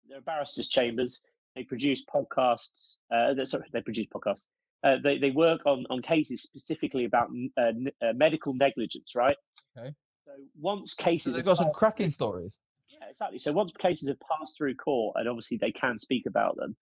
[0.09, 1.19] they're barristers' chambers
[1.55, 2.97] they produce podcasts.
[3.13, 4.47] Uh, sorry, they produce podcasts.
[4.83, 7.71] Uh, they they work on on cases specifically about uh,
[8.01, 9.35] uh, medical negligence, right?
[9.77, 9.93] Okay.
[10.25, 12.59] So once cases, so they've got some cracking stories.
[12.89, 13.39] Yeah, exactly.
[13.39, 16.75] So once cases have passed through court, and obviously they can speak about them,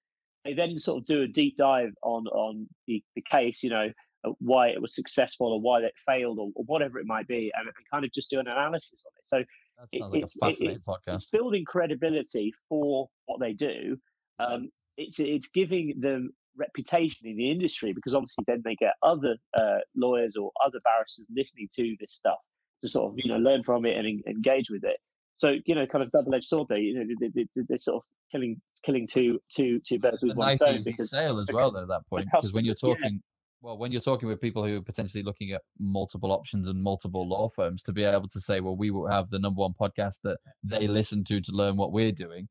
[0.46, 3.64] they then sort of do a deep dive on on the, the case.
[3.64, 3.90] You know,
[4.26, 7.52] uh, why it was successful or why it failed or, or whatever it might be,
[7.56, 9.28] and, kind of just do an analysis on it.
[9.28, 9.38] So
[9.78, 11.16] sounds like it's, a fascinating it's, podcast.
[11.16, 13.98] It's building credibility for what they do.
[14.40, 19.36] Um, it's it's giving them reputation in the industry because obviously then they get other
[19.58, 22.40] uh, lawyers or other barristers listening to this stuff
[22.82, 24.98] to sort of you know learn from it and engage with it.
[25.38, 26.80] So you know, kind of double-edged sword there.
[26.80, 30.48] You know, they, they, they're sort of killing killing two two two birds with one
[30.48, 30.76] nice stone.
[30.76, 31.76] Easy sale as well.
[31.78, 33.62] At that point, because when you're talking, yeah.
[33.62, 37.30] well, when you're talking with people who are potentially looking at multiple options and multiple
[37.30, 40.22] law firms, to be able to say, well, we will have the number one podcast
[40.24, 42.48] that they listen to to learn what we're doing.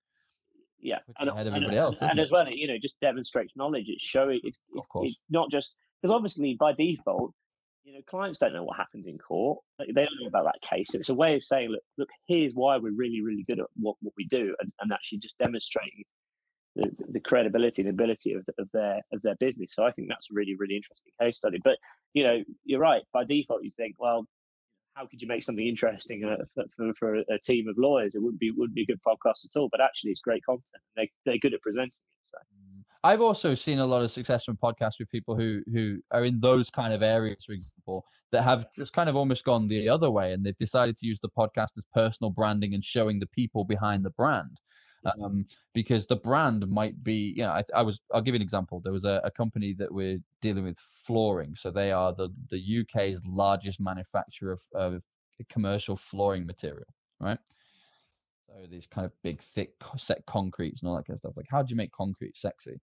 [0.80, 3.86] Yeah, and, and, everybody and, else, and as well, you know, just demonstrates knowledge.
[3.88, 4.40] It's showing.
[4.44, 7.32] It's it's, it's not just because obviously by default
[7.86, 9.60] you know, clients don't know what happened in court.
[9.78, 10.88] They don't know about that case.
[10.90, 13.66] So it's a way of saying, look, look, here's why we're really, really good at
[13.76, 16.02] what, what we do, and, and actually just demonstrating
[16.74, 19.70] the, the credibility and ability of, the, of their of their business.
[19.72, 21.60] So I think that's a really, really interesting case study.
[21.62, 21.78] But
[22.12, 23.02] you know, you're right.
[23.12, 24.26] By default, you think, well,
[24.96, 28.14] how could you make something interesting uh, for, for, for a team of lawyers?
[28.14, 29.68] It wouldn't be wouldn't be a good podcast at all.
[29.70, 30.82] But actually, it's great content.
[30.96, 32.24] They they're good at presenting it.
[32.24, 32.38] So.
[33.04, 36.40] I've also seen a lot of success from podcasts with people who who are in
[36.40, 40.10] those kind of areas, for example, that have just kind of almost gone the other
[40.10, 43.64] way, and they've decided to use the podcast as personal branding and showing the people
[43.64, 44.58] behind the brand.
[45.22, 48.00] Um, because the brand might be, you know, I, I, was.
[48.12, 48.80] I'll give you an example.
[48.80, 52.80] There was a, a company that we're dealing with flooring, so they are the the
[52.80, 55.02] UK's largest manufacturer of, of
[55.48, 56.86] commercial flooring material,
[57.20, 57.38] right?
[58.48, 61.36] So these kind of big, thick set concretes and all that kind of stuff.
[61.36, 62.80] Like, how do you make concrete sexy,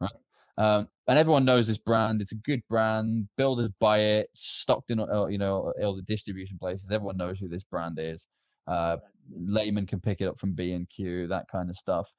[0.00, 0.10] right?
[0.56, 2.20] Um, and everyone knows this brand.
[2.20, 3.28] It's a good brand.
[3.36, 4.30] Builders buy it.
[4.34, 6.90] Stocked in, uh, you know, all the distribution places.
[6.90, 8.28] Everyone knows who this brand is.
[8.66, 8.96] Uh,
[9.34, 12.12] layman can pick it up from B and Q, that kind of stuff.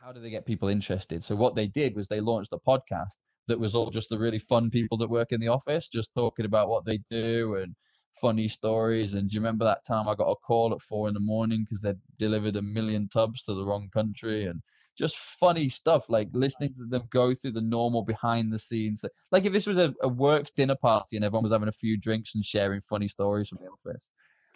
[0.00, 1.22] How do they get people interested?
[1.22, 3.18] So what they did was they launched a podcast
[3.48, 6.44] that was all just the really fun people that work in the office, just talking
[6.44, 7.74] about what they do and
[8.20, 9.14] funny stories.
[9.14, 11.64] And do you remember that time I got a call at four in the morning
[11.64, 14.62] because they delivered a million tubs to the wrong country and
[14.96, 19.04] just funny stuff like listening to them go through the normal behind the scenes.
[19.30, 21.96] Like if this was a, a works dinner party and everyone was having a few
[21.96, 24.10] drinks and sharing funny stories from the office,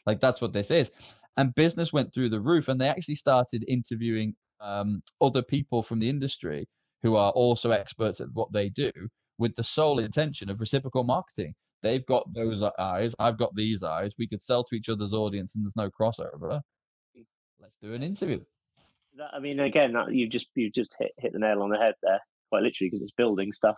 [0.07, 0.91] like that's what this is.
[1.37, 5.99] And business went through the roof and they actually started interviewing um, other people from
[5.99, 6.67] the industry
[7.03, 8.91] who are also experts at what they do
[9.39, 11.55] with the sole intention of reciprocal marketing.
[11.83, 13.15] They've got those eyes.
[13.19, 14.15] I've got these eyes.
[14.19, 16.61] We could sell to each other's audience, and there's no crossover.
[17.61, 18.41] Let's do an interview.
[19.17, 21.79] That, I mean, again, that, you just you just hit hit the nail on the
[21.79, 23.77] head there, quite literally, because it's building stuff.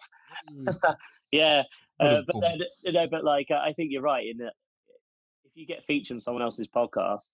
[1.32, 1.64] yeah,
[2.00, 4.67] uh, but then, you know, but like I think you're right in that if
[5.58, 7.32] you get featured on someone else's podcast,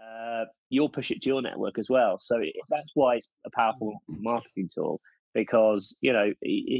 [0.00, 2.18] uh, you'll push it to your network as well.
[2.20, 5.00] So it, that's why it's a powerful marketing tool
[5.34, 6.32] because you know,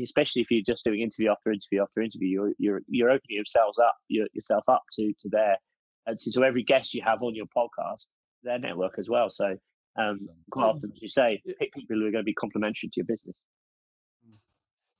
[0.03, 3.79] especially if you're just doing interview after interview after interview, you're you're you're opening yourselves
[3.79, 5.57] up your, yourself up to to their
[6.07, 8.07] and to, to every guest you have on your podcast,
[8.43, 9.29] their network as well.
[9.29, 9.57] So
[9.99, 12.93] um, quite often, as you say, pick people who are going to be complementary to
[12.97, 13.45] your business.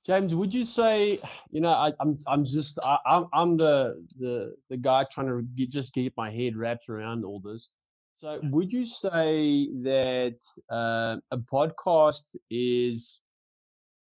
[0.07, 1.19] James, would you say,
[1.51, 5.05] you know, I, am I'm, I'm just I, am I'm, I'm the the the guy
[5.11, 7.69] trying to get, just get my head wrapped around all this.
[8.15, 10.39] So, would you say that
[10.71, 13.21] uh, a podcast is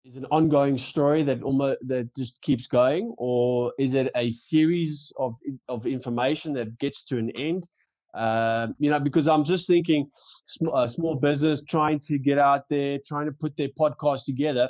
[0.05, 5.11] is an ongoing story that almost that just keeps going, or is it a series
[5.17, 5.35] of
[5.67, 7.67] of information that gets to an end?
[8.13, 10.09] Uh, you know, because I'm just thinking,
[10.45, 14.69] small, uh, small business trying to get out there, trying to put their podcast together,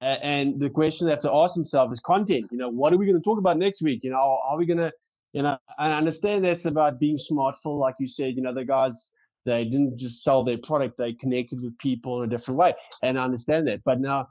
[0.00, 2.46] and the question they have to ask themselves is content.
[2.50, 4.04] You know, what are we going to talk about next week?
[4.04, 4.92] You know, are we going to,
[5.32, 8.36] you know, I understand that's about being smartful, like you said.
[8.36, 9.12] You know, the guys
[9.44, 13.18] they didn't just sell their product; they connected with people in a different way, and
[13.18, 13.82] I understand that.
[13.84, 14.28] But now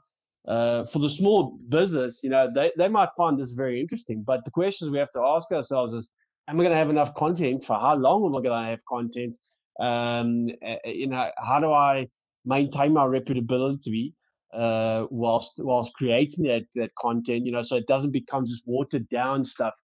[0.48, 4.22] uh, for the small business, you know, they, they might find this very interesting.
[4.22, 6.10] But the questions we have to ask ourselves is,
[6.48, 7.64] am I going to have enough content?
[7.64, 9.38] For how long am I going to have content?
[9.78, 10.48] Um,
[10.84, 12.08] you know, how do I
[12.46, 14.14] maintain my reputability
[14.52, 17.46] uh, whilst whilst creating that that content?
[17.46, 19.74] You know, so it doesn't become just watered down stuff.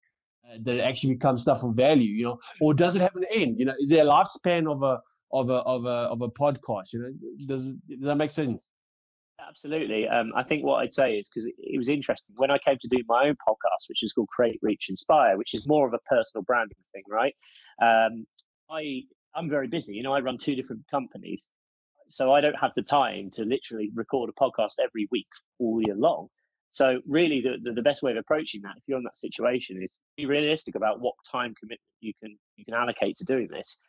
[0.47, 2.11] Uh, that it actually becomes stuff of value.
[2.11, 3.59] You know, or does it have an end?
[3.59, 5.01] You know, is there a lifespan of a
[5.33, 6.93] of a of a of a podcast?
[6.93, 7.12] You know,
[7.47, 8.71] does does that make sense?
[9.47, 10.09] Absolutely.
[10.09, 12.89] Um, I think what I'd say is because it was interesting when I came to
[12.89, 15.99] do my own podcast, which is called Create, Reach, Inspire, which is more of a
[16.09, 17.35] personal branding thing, right?
[17.83, 18.27] Um,
[18.71, 19.03] I
[19.35, 19.95] I'm very busy.
[19.95, 21.49] You know, I run two different companies,
[22.15, 25.27] so I don't have the time to literally record a podcast every week
[25.59, 26.29] all year long.
[26.71, 29.83] So really, the, the, the best way of approaching that, if you're in that situation,
[29.83, 33.81] is be realistic about what time commitment you can you can allocate to doing this.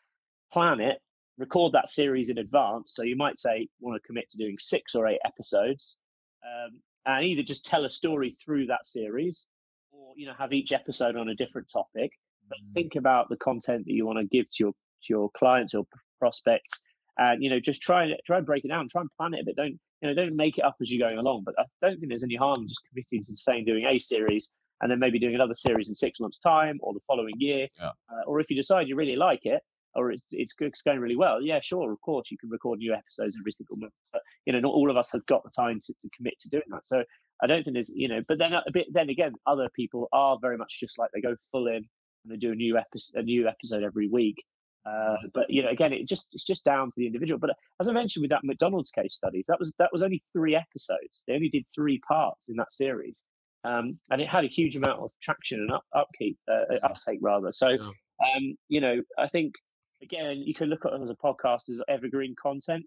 [0.52, 0.98] Plan it,
[1.38, 2.96] record that series in advance.
[2.96, 5.98] So you might say want to commit to doing six or eight episodes,
[6.44, 9.46] um, and either just tell a story through that series,
[9.92, 12.10] or you know have each episode on a different topic.
[12.50, 12.74] But Mm.
[12.74, 15.86] think about the content that you want to give to your to your clients or
[16.20, 16.82] prospects,
[17.18, 19.42] and you know just try and try and break it down, try and plan it
[19.42, 19.56] a bit.
[19.56, 21.44] Don't you know don't make it up as you're going along.
[21.46, 24.52] But I don't think there's any harm in just committing to saying doing a series
[24.82, 27.68] and then maybe doing another series in six months' time or the following year.
[27.80, 27.92] Yeah.
[28.12, 29.62] Uh, or if you decide you really like it
[29.96, 32.94] or it's, it's it's going really well, yeah, sure, of course, you can record new
[32.94, 33.94] episodes every single month.
[34.12, 36.50] But, you know, not all of us have got the time to, to commit to
[36.50, 36.86] doing that.
[36.86, 37.04] So
[37.42, 40.38] I don't think there's, you know, but then a bit, then again, other people are
[40.42, 41.88] very much just like they go full in and
[42.28, 44.44] they do a new episode, a new episode every week.
[44.86, 47.40] Uh, but you know, again, it just it's just down to the individual.
[47.40, 50.56] But as I mentioned with that McDonald's case studies, that was that was only three
[50.56, 51.24] episodes.
[51.28, 53.24] They only did three parts in that series,
[53.64, 57.52] um, and it had a huge amount of traction and up, upkeep, uh, uptake rather.
[57.52, 59.56] So, um, you know, I think
[60.04, 62.86] again, you can look at it as a podcast as evergreen content.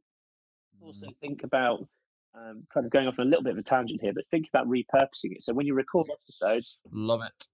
[0.81, 1.81] Also, think about
[2.37, 4.47] um, kind of going off on a little bit of a tangent here, but think
[4.53, 5.43] about repurposing it.
[5.43, 7.47] So when you record episodes, Love it.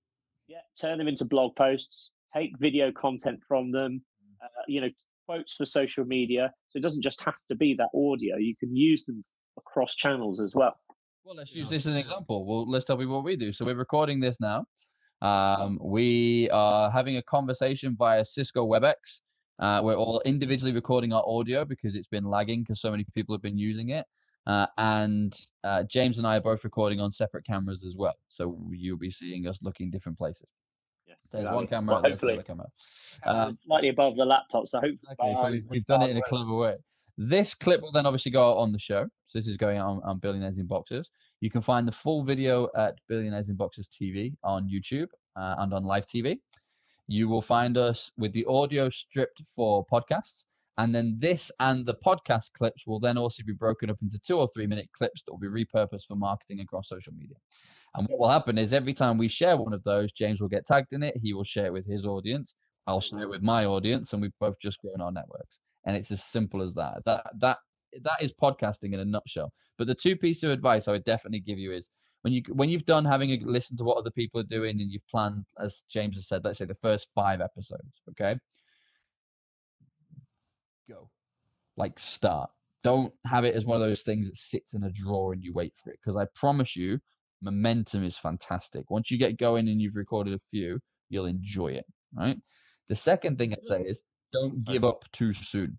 [0.49, 4.03] yeah, turn them into blog posts, take video content from them,
[4.45, 4.89] uh, you know,
[5.27, 6.53] quotes for social media.
[6.69, 8.37] So it doesn't just have to be that audio.
[8.37, 9.25] You can use them
[9.57, 10.75] across channels as well.
[11.25, 12.45] Well, let's use this as an example.
[12.45, 13.51] Well, let's tell people what we do.
[13.51, 14.67] So we're recording this now.
[15.23, 19.23] Um, we are having a conversation via Cisco WebEx.
[19.59, 23.35] Uh, we're all individually recording our audio because it's been lagging because so many people
[23.35, 24.05] have been using it.
[24.47, 28.15] Uh, and uh, James and I are both recording on separate cameras as well.
[28.29, 30.49] So you'll be seeing us looking different places.
[31.15, 31.57] Yes, There's exactly.
[31.57, 32.67] one camera, Well, there's the hopefully, camera.
[33.25, 34.67] Um, slightly above the laptop.
[34.67, 36.77] So hopefully, Okay, so we've, we've done it in a clever way.
[37.17, 39.05] This clip will then obviously go out on the show.
[39.27, 41.11] So this is going out on, on Billionaires in Boxes.
[41.41, 45.73] You can find the full video at Billionaires in Boxes TV on YouTube uh, and
[45.73, 46.39] on live TV.
[47.07, 50.45] You will find us with the audio stripped for podcasts.
[50.77, 54.39] And then this and the podcast clips will then also be broken up into two
[54.39, 57.37] or three minute clips that will be repurposed for marketing across social media.
[57.95, 60.67] And what will happen is every time we share one of those, James will get
[60.67, 61.17] tagged in it.
[61.23, 62.57] He will share it with his audience.
[62.87, 65.61] I'll share it with my audience, and we've both just grown our networks.
[65.87, 67.03] And it's as simple as that.
[67.07, 67.59] That that
[68.03, 69.53] that is podcasting in a nutshell.
[69.79, 71.89] But the two pieces of advice I would definitely give you is
[72.23, 74.91] when you when you've done having a listen to what other people are doing and
[74.91, 78.39] you've planned, as James has said, let's say the first five episodes, okay?
[80.89, 81.11] Go.
[81.77, 82.51] Like start.
[82.83, 85.53] Don't have it as one of those things that sits in a drawer and you
[85.53, 85.99] wait for it.
[86.03, 86.99] Because I promise you,
[87.45, 88.91] momentum is fantastic.
[88.91, 91.87] Once you get going and you've recorded a few, you'll enjoy it.
[92.15, 92.39] Right.
[92.89, 95.79] The second thing I'd say is don't give up too soon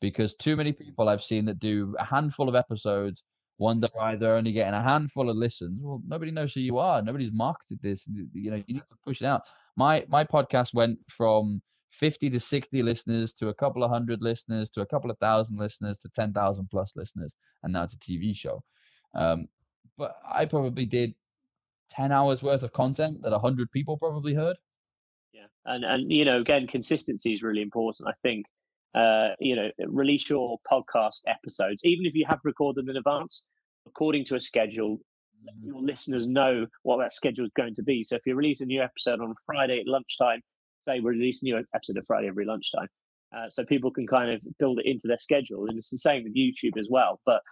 [0.00, 3.24] because too many people I've seen that do a handful of episodes
[3.58, 5.80] wonder why they're only getting a handful of listens.
[5.80, 7.02] Well, nobody knows who you are.
[7.02, 8.06] Nobody's marketed this.
[8.32, 9.42] You know, you need to push it out.
[9.76, 14.70] My my podcast went from 50 to 60 listeners to a couple of hundred listeners
[14.70, 17.34] to a couple of thousand listeners to 10,000 plus listeners.
[17.62, 18.62] And now it's a TV show.
[19.14, 19.46] Um,
[19.96, 21.14] but I probably did
[21.90, 24.56] 10 hours worth of content that 100 people probably heard.
[25.32, 28.08] Yeah, and and you know, again, consistency is really important.
[28.08, 28.46] I think,
[28.94, 33.46] uh, you know, release your podcast episodes, even if you have recorded them in advance,
[33.86, 34.98] according to a schedule.
[35.44, 35.66] Let Mm-hmm.
[35.66, 38.02] your listeners know what that schedule is going to be.
[38.02, 40.40] So if you release a new episode on Friday at lunchtime,
[40.80, 42.88] say we release a new episode of Friday every lunchtime,
[43.36, 45.66] uh, so people can kind of build it into their schedule.
[45.66, 47.20] And it's the same with YouTube as well.
[47.26, 47.42] But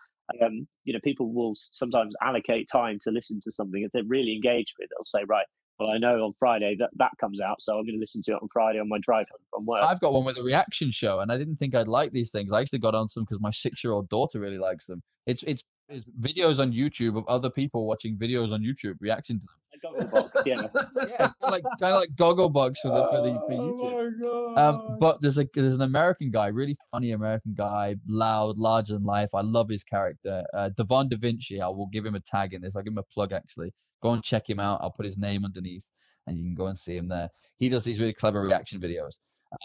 [0.45, 4.35] um, you know, people will sometimes allocate time to listen to something if they're really
[4.35, 4.91] engaged with it.
[4.91, 5.47] They'll say, right,
[5.78, 8.33] well, I know on Friday that that comes out, so I'm going to listen to
[8.33, 9.83] it on Friday on my drive home from work.
[9.83, 12.53] I've got one with a reaction show, and I didn't think I'd like these things.
[12.53, 15.03] I actually got onto them because my six-year-old daughter really likes them.
[15.26, 19.47] It's it's it's videos on YouTube of other people watching videos on YouTube reacting to
[19.47, 19.57] them.
[19.83, 20.68] Gogglebox, yeah.
[21.09, 24.12] Yeah, like kind of like Gogglebox for the for the for YouTube.
[24.24, 28.59] Oh my Um, but there's a there's an American guy, really funny American guy, loud,
[28.59, 29.30] larger than life.
[29.35, 30.45] I love his character.
[30.55, 31.61] Uh, Devon Da Vinci.
[31.61, 32.76] I will give him a tag in this.
[32.76, 33.72] I'll give him a plug actually.
[34.03, 34.80] Go and check him out.
[34.83, 35.89] I'll put his name underneath,
[36.26, 37.28] and you can go and see him there.
[37.59, 39.18] He does these really clever reaction videos.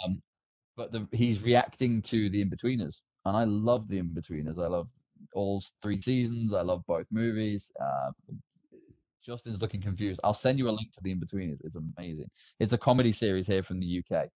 [0.03, 0.21] Um,
[0.75, 4.59] but the, he's reacting to the Inbetweeners, and I love the Inbetweeners.
[4.59, 4.87] I love
[5.37, 6.53] all three seasons.
[6.53, 7.71] I love both movies.
[7.79, 8.11] Uh,
[9.25, 10.19] Justin's looking confused.
[10.23, 11.59] I'll send you a link to the Inbetweeners.
[11.63, 12.29] It's amazing.
[12.59, 14.27] It's a comedy series here from the UK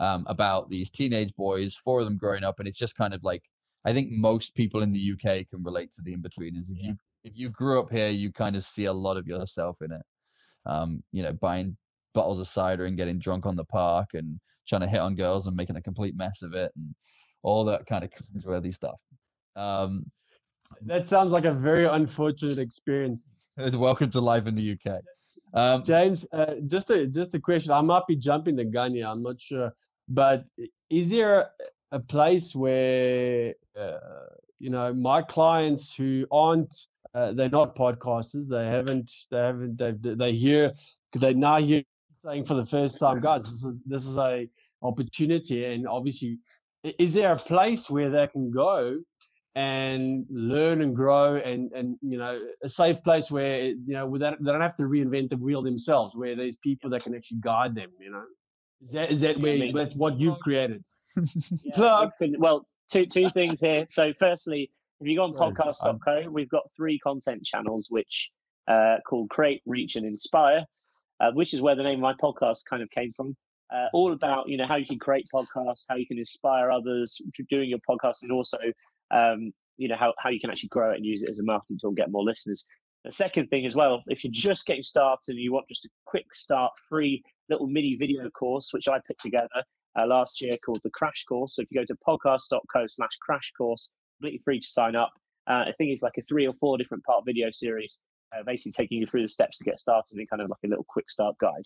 [0.00, 3.24] um, about these teenage boys, four of them growing up, and it's just kind of
[3.24, 3.42] like
[3.86, 6.70] I think most people in the UK can relate to the Inbetweeners.
[6.70, 9.78] If you if you grew up here, you kind of see a lot of yourself
[9.80, 10.02] in it.
[10.66, 11.76] Um, you know, buying
[12.14, 14.38] bottles of cider and getting drunk on the park and
[14.68, 16.94] trying to hit on girls and making a complete mess of it and
[17.42, 19.00] all that kind of cringeworthy stuff.
[19.56, 20.04] Um,
[20.82, 23.28] that sounds like a very unfortunate experience.
[23.56, 25.00] welcome to life in the UK.
[25.52, 27.72] Um, James, uh, just a just a question.
[27.72, 29.06] I might be jumping the gun here.
[29.06, 29.72] I'm not sure,
[30.08, 30.44] but
[30.90, 31.50] is there
[31.92, 33.98] a place where uh,
[34.58, 36.74] you know my clients who aren't
[37.14, 38.48] uh, they're not podcasters.
[38.48, 39.10] They haven't.
[39.30, 39.78] They haven't.
[39.78, 40.72] They they hear
[41.12, 44.48] because they now hear saying for the first time, guys, this is this is a
[44.82, 46.38] opportunity, and obviously,
[46.98, 48.98] is there a place where they can go
[49.54, 54.42] and learn and grow, and and you know, a safe place where you know, without
[54.42, 57.74] they don't have to reinvent the wheel themselves, where there's people that can actually guide
[57.74, 57.90] them.
[58.00, 58.24] You know,
[58.82, 60.84] is that is that where that's what you've created?
[61.64, 62.06] yeah,
[62.38, 63.86] well, two two things here.
[63.88, 68.30] So, firstly if you go on podcast.co, we've got three content channels which
[68.68, 70.64] uh, called Create, Reach, and Inspire,
[71.20, 73.36] uh, which is where the name of my podcast kind of came from.
[73.74, 77.20] Uh, all about you know how you can create podcasts, how you can inspire others
[77.34, 78.58] to doing your podcast, and also
[79.10, 81.44] um, you know how, how you can actually grow it and use it as a
[81.44, 82.64] marketing tool and get more listeners.
[83.04, 85.90] The second thing as well, if you're just getting started and you want just a
[86.06, 89.62] quick start, free little mini video course, which I put together
[89.98, 91.56] uh, last year called the Crash Course.
[91.56, 95.12] So if you go to podcast.co slash crash course, completely free to sign up.
[95.46, 97.98] Uh, I think it's like a three or four different part video series,
[98.34, 100.68] uh, basically taking you through the steps to get started and kind of like a
[100.68, 101.64] little quick start guide.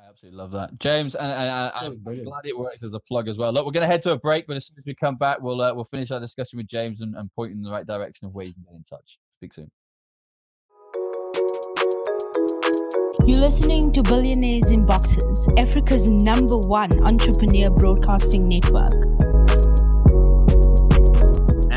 [0.00, 3.28] I absolutely love that, James, and, and, and I'm glad it works as a plug
[3.28, 3.52] as well.
[3.52, 5.42] Look, we're going to head to a break, but as soon as we come back,
[5.42, 8.26] we'll uh, we'll finish our discussion with James and, and point in the right direction
[8.26, 9.18] of where you can get in touch.
[9.36, 9.70] Speak soon.
[13.26, 18.94] You're listening to Billionaires in Boxes, Africa's number one entrepreneur broadcasting network.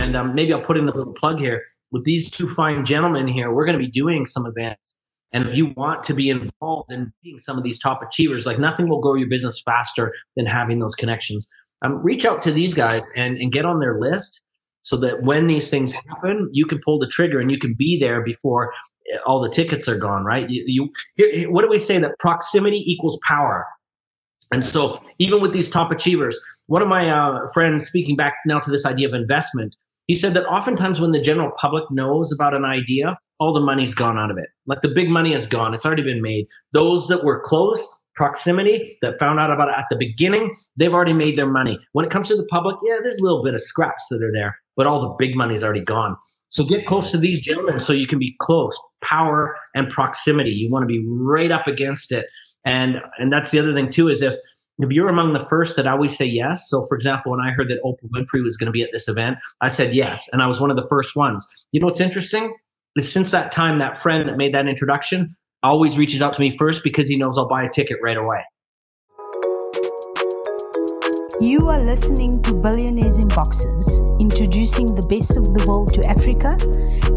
[0.01, 1.61] And um, maybe I'll put in a little plug here.
[1.91, 5.01] With these two fine gentlemen here, we're going to be doing some events.
[5.34, 8.59] And if you want to be involved in being some of these top achievers, like
[8.59, 11.49] nothing will grow your business faster than having those connections.
[11.84, 14.41] Um, reach out to these guys and, and get on their list
[14.84, 17.97] so that when these things happen, you can pull the trigger and you can be
[17.99, 18.71] there before
[19.11, 20.49] eh, all the tickets are gone, right?
[20.49, 23.65] You, you what do we say that proximity equals power?
[24.51, 28.59] And so, even with these top achievers, one of my uh, friends, speaking back now
[28.59, 29.73] to this idea of investment,
[30.07, 33.93] he said that oftentimes when the general public knows about an idea, all the money's
[33.93, 34.47] gone out of it.
[34.65, 36.45] Like the big money is gone, it's already been made.
[36.71, 37.85] Those that were close,
[38.15, 41.77] proximity, that found out about it at the beginning, they've already made their money.
[41.91, 44.31] When it comes to the public, yeah, there's a little bit of scraps that are
[44.31, 46.15] there, but all the big money's already gone.
[46.51, 48.79] So get close to these gentlemen so you can be close.
[49.03, 50.51] Power and proximity.
[50.51, 52.27] You want to be right up against it.
[52.65, 54.35] And and that's the other thing too is if
[54.79, 57.69] if you're among the first that always say yes, so for example, when I heard
[57.69, 60.47] that Oprah Winfrey was going to be at this event, I said yes, and I
[60.47, 61.45] was one of the first ones.
[61.71, 62.53] You know what's interesting
[62.99, 66.83] since that time, that friend that made that introduction always reaches out to me first
[66.83, 68.43] because he knows I'll buy a ticket right away.
[71.41, 76.55] You are listening to Billionaires in Boxes, introducing the best of the world to Africa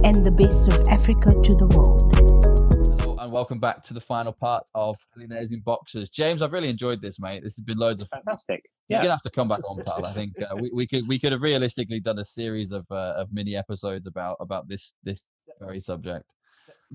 [0.02, 2.12] and the best of Africa to the world
[3.00, 6.08] Hello, and welcome back to the final part of Billionaires in Boxes.
[6.08, 7.42] James, I've really enjoyed this, mate.
[7.44, 8.62] This has been loads of fantastic.
[8.88, 10.06] You're gonna have to come back on, pal.
[10.06, 13.14] I think uh, we, we could we could have realistically done a series of uh,
[13.16, 15.26] of mini episodes about about this this
[15.60, 16.24] very subject.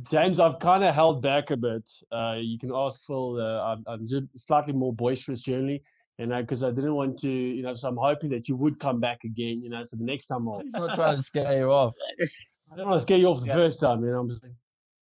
[0.09, 1.89] James, I've kind of held back a bit.
[2.11, 3.37] Uh, you can ask Phil.
[3.39, 5.83] Uh, I'm, I'm slightly more boisterous generally,
[6.17, 7.75] you know, because I didn't want to, you know.
[7.75, 9.83] So I'm hoping that you would come back again, you know.
[9.83, 10.61] So the next time I'll.
[10.61, 11.93] He's not trying to scare you off.
[12.71, 13.53] I don't want to scare you off the yeah.
[13.53, 14.19] first time, you know.
[14.21, 14.53] I'm just like,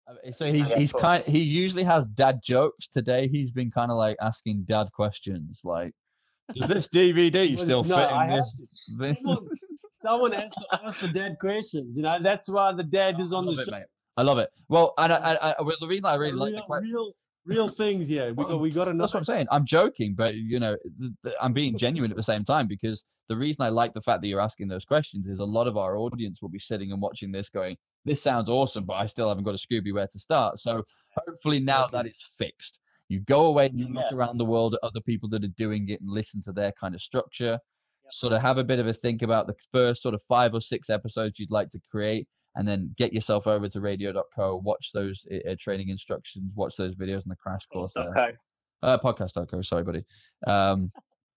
[0.09, 1.23] uh, so he's he's kind.
[1.25, 2.87] He usually has dad jokes.
[2.87, 5.93] Today he's been kind of like asking dad questions, like,
[6.55, 8.63] "Does this DVD still no, fit in this?"
[8.97, 9.23] this?
[10.01, 11.97] Someone, has to ask the dad questions.
[11.97, 13.71] You know, that's why the dad is on the it, show.
[13.71, 13.85] Mate.
[14.17, 14.49] I love it.
[14.67, 16.91] Well, and I, I, I, uh, well, the reason I really real, like the question,
[16.91, 17.11] real,
[17.45, 18.09] real things.
[18.09, 19.03] Yeah, we got we got to know.
[19.03, 19.47] That's what I'm saying.
[19.51, 23.05] I'm joking, but you know, th- th- I'm being genuine at the same time because
[23.27, 25.77] the reason I like the fact that you're asking those questions is a lot of
[25.77, 29.29] our audience will be sitting and watching this, going, "This sounds awesome, but I still
[29.29, 30.83] haven't got a Scooby where to start." So
[31.15, 32.79] hopefully now that is fixed.
[33.09, 35.89] You go away and you look around the world at other people that are doing
[35.89, 37.59] it and listen to their kind of structure.
[38.09, 38.13] Yep.
[38.13, 40.61] Sort of have a bit of a think about the first sort of five or
[40.61, 45.25] six episodes you'd like to create and then get yourself over to radio.co, watch those
[45.31, 47.93] uh, training instructions, watch those videos in the crash course.
[47.93, 48.39] There.
[48.81, 50.03] Uh, podcast.co, sorry, buddy.
[50.47, 50.91] Um,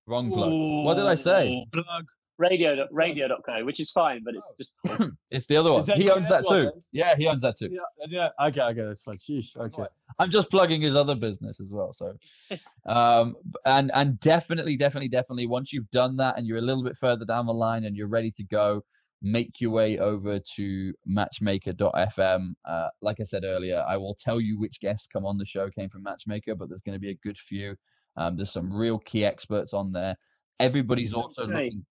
[0.07, 0.53] wrong plug.
[0.53, 1.67] Ooh, what did I say?
[1.73, 2.07] Plug.
[2.43, 4.75] Radio radio.co, which is fine, but it's just
[5.31, 5.85] it's the other one.
[5.85, 6.65] He owns that too.
[6.65, 7.69] One, yeah, he owns that too.
[7.71, 8.47] Yeah, yeah.
[8.49, 9.15] Okay, okay, that's fine.
[9.15, 9.57] Sheesh.
[9.57, 9.85] Okay.
[10.19, 11.93] I'm just plugging his other business as well.
[11.93, 12.17] So
[12.87, 16.97] um and and definitely, definitely, definitely once you've done that and you're a little bit
[16.97, 18.83] further down the line and you're ready to go,
[19.23, 22.55] make your way over to matchmaker.fm.
[22.65, 25.71] Uh, like I said earlier, I will tell you which guests come on the show
[25.71, 27.77] came from Matchmaker, but there's going to be a good few.
[28.17, 30.17] Um, there's some real key experts on there.
[30.61, 31.53] Everybody's also okay.
[31.53, 31.87] looking.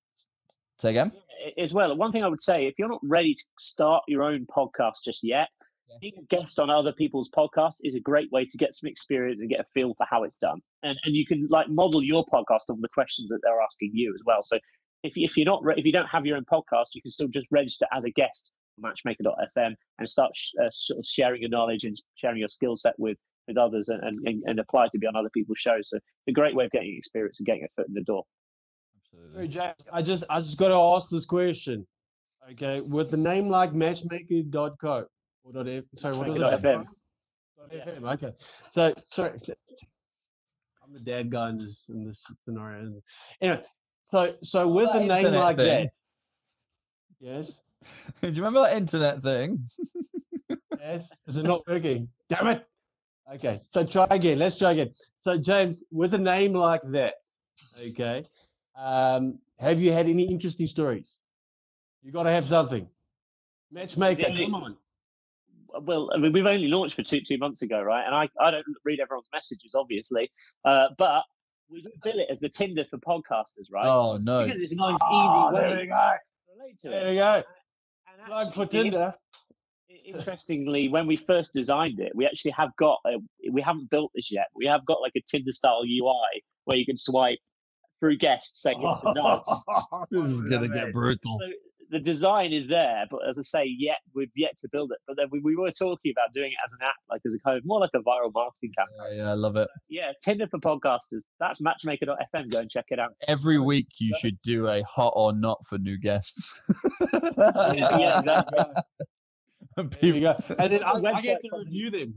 [0.82, 1.12] Say again.
[1.60, 4.48] As well, one thing I would say, if you're not ready to start your own
[4.48, 5.48] podcast just yet,
[6.00, 9.42] being a guest on other people's podcasts is a great way to get some experience
[9.42, 10.60] and get a feel for how it's done.
[10.82, 14.12] And and you can like model your podcast on the questions that they're asking you
[14.16, 14.42] as well.
[14.42, 14.58] So
[15.04, 17.48] if, if you're not if you don't have your own podcast, you can still just
[17.52, 21.84] register as a guest on matchmaker.fm and start sh- uh, sort of sharing your knowledge
[21.84, 23.18] and sharing your skill set with
[23.48, 25.90] with others and, and, and apply to be on other people's shows.
[25.90, 28.24] So it's a great way of getting experience and getting a foot in the door.
[29.36, 31.86] Hey, Jack, I just I just got to ask this question.
[32.52, 35.06] Okay, with the name like matchmaker.co
[35.44, 36.40] or dot F, sorry, what is it?
[36.40, 36.86] Matchmaker.fm.
[37.58, 38.34] Dot FM, Okay,
[38.72, 39.32] so sorry,
[40.84, 43.02] I'm the dad guy in this in this scenario.
[43.42, 43.62] Anyway,
[44.04, 45.86] so so with a name like thing.
[45.86, 45.90] that,
[47.20, 47.60] yes,
[48.22, 49.70] Do you remember that internet thing?
[50.80, 52.10] yes, is it not working?
[52.30, 52.68] Damn it!
[53.34, 54.40] Okay, so try again.
[54.40, 54.92] Let's try again.
[55.20, 57.16] So James, with a name like that,
[57.80, 58.26] okay,
[58.76, 61.20] um, have you had any interesting stories?
[62.04, 62.88] You got to have something.
[63.72, 64.78] Matchmaker, only- come on.
[65.84, 68.06] well, I mean, we've only launched for two two months ago, right?
[68.06, 70.30] And I, I don't read everyone's messages, obviously,
[70.66, 71.24] uh, but
[71.70, 73.88] we do bill it as the Tinder for podcasters, right?
[73.88, 74.46] Oh no.
[74.46, 75.94] Because it's a nice, Oh, easy there way we go.
[75.94, 77.10] to relate to There it.
[77.12, 77.44] we go.
[78.20, 79.14] And Plug for Tinder.
[80.06, 83.18] Interestingly, when we first designed it, we actually have got a,
[83.52, 84.48] we haven't built this yet.
[84.56, 87.40] We have got like a Tinder style UI where you can swipe
[88.02, 89.44] through guests saying yes or no.
[90.12, 91.38] This is gonna get brutal.
[91.40, 91.48] So
[91.92, 95.00] the design is there, but as I say, yet we've yet to build it.
[95.08, 97.40] But then we, we were talking about doing it as an app, like as a
[97.40, 99.18] kind of more like a viral marketing campaign.
[99.18, 99.68] Yeah, yeah, I love it.
[99.90, 101.24] Yeah, Tinder for podcasters.
[101.42, 102.50] That's matchmaker.fm.
[102.50, 103.12] Go and check it out.
[103.28, 106.62] Every week you should do a hot or not for new guests.
[107.14, 108.66] yeah, exactly.
[109.78, 110.56] And There you people- go.
[110.60, 112.16] And then I, I get to review them.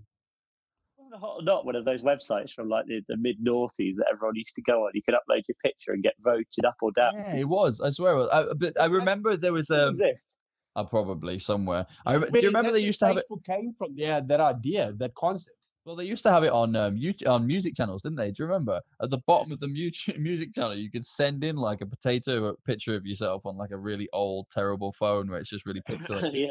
[1.05, 4.07] Wasn't Hot or Not one of those websites from like the, the mid noughties that
[4.13, 4.91] everyone used to go on.
[4.95, 7.15] You could upload your picture and get voted up or down.
[7.15, 7.81] yeah, it was.
[7.81, 8.15] I swear.
[8.15, 8.29] It was.
[8.33, 9.75] I, but I remember there was a.
[9.75, 9.95] it um.
[9.95, 10.39] exist.
[10.77, 11.87] Uh, probably somewhere.
[12.05, 13.27] I, rem- do you remember they used to have it?
[13.47, 13.93] Came from?
[13.95, 15.57] Yeah, that idea, that concept.
[15.85, 18.31] Well, they used to have it on um YouTube, on music channels, didn't they?
[18.31, 18.81] Do you remember?
[19.03, 22.47] At the bottom of the mu- music channel, you could send in like a potato
[22.47, 25.83] a picture of yourself on like a really old, terrible phone where it's just really
[25.89, 26.47] pixelated, yeah.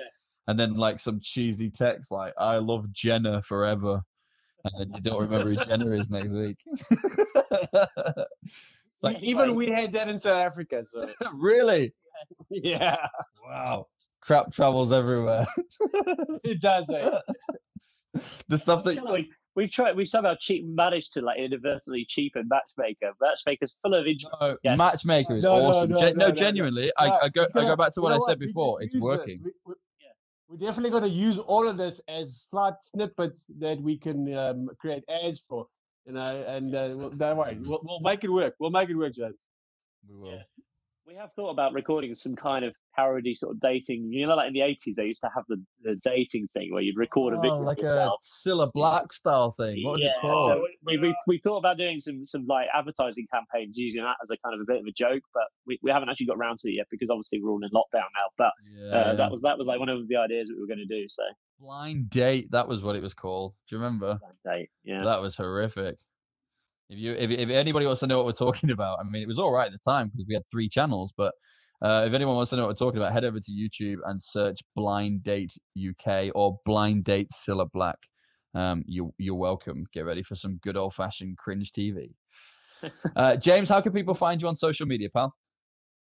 [0.48, 4.04] and then like some cheesy text like "I love Jenna forever,"
[4.66, 6.58] and then you don't remember who Jenna is next week.
[9.02, 10.86] like Even we had that in South Africa.
[10.90, 11.94] So really?
[12.50, 13.08] yeah,
[13.46, 13.88] Wow.
[14.22, 15.46] Crap travels everywhere.
[16.46, 16.90] it does.
[16.90, 17.10] Eh?
[18.48, 19.18] the stuff that Tell
[19.56, 19.96] We've tried.
[19.96, 23.12] We've somehow cheap managed to like inadvertently cheapen Matchmaker.
[23.22, 24.30] Matchmaker's full of interest.
[24.42, 24.78] No, Yes.
[24.80, 25.90] Matchmaker is No, no, awesome.
[25.92, 26.36] no, Gen- no, no, no, no.
[26.36, 28.82] genuinely, No, I, I go I go back to you what I said before.
[28.82, 29.42] It's working.
[29.44, 29.83] We, we, Yeah.
[30.48, 34.70] We're definitely going to use all of this as slight snippets that we can um,
[34.80, 35.68] create ads for.
[36.06, 38.56] You know, and uh, we'll, don't worry, we'll, we'll make it work.
[38.60, 39.48] We'll make it work, James.
[40.10, 40.32] We will.
[40.34, 40.42] Yeah.
[41.06, 44.10] We have thought about recording some kind of parody sort of dating.
[44.12, 46.82] You know, like in the eighties, they used to have the, the dating thing where
[46.82, 48.22] you'd record a video Oh, like a yourself.
[48.24, 49.84] Cilla Black style thing.
[49.84, 50.60] What was yeah, it called?
[50.60, 54.30] so we, we, we thought about doing some some like advertising campaigns using that as
[54.32, 56.60] a kind of a bit of a joke, but we, we haven't actually got around
[56.60, 58.30] to it yet because obviously we're all in lockdown now.
[58.38, 60.68] But yeah, uh, that was that was like one of the ideas that we were
[60.68, 61.08] going to do.
[61.10, 61.24] So
[61.60, 62.50] blind date.
[62.52, 63.56] That was what it was called.
[63.68, 64.20] Do you remember?
[64.22, 65.04] that day, yeah.
[65.04, 65.98] That was horrific.
[66.94, 69.28] If you if, if anybody wants to know what we're talking about, I mean, it
[69.28, 71.14] was all right at the time because we had three channels.
[71.18, 71.34] But
[71.84, 74.22] uh, if anyone wants to know what we're talking about, head over to YouTube and
[74.22, 77.98] search Blind Date UK or Blind Date Cilla Black.
[78.54, 79.86] Um, you you're welcome.
[79.94, 82.14] Get ready for some good old fashioned cringe TV.
[83.16, 85.34] Uh, James, how can people find you on social media, pal?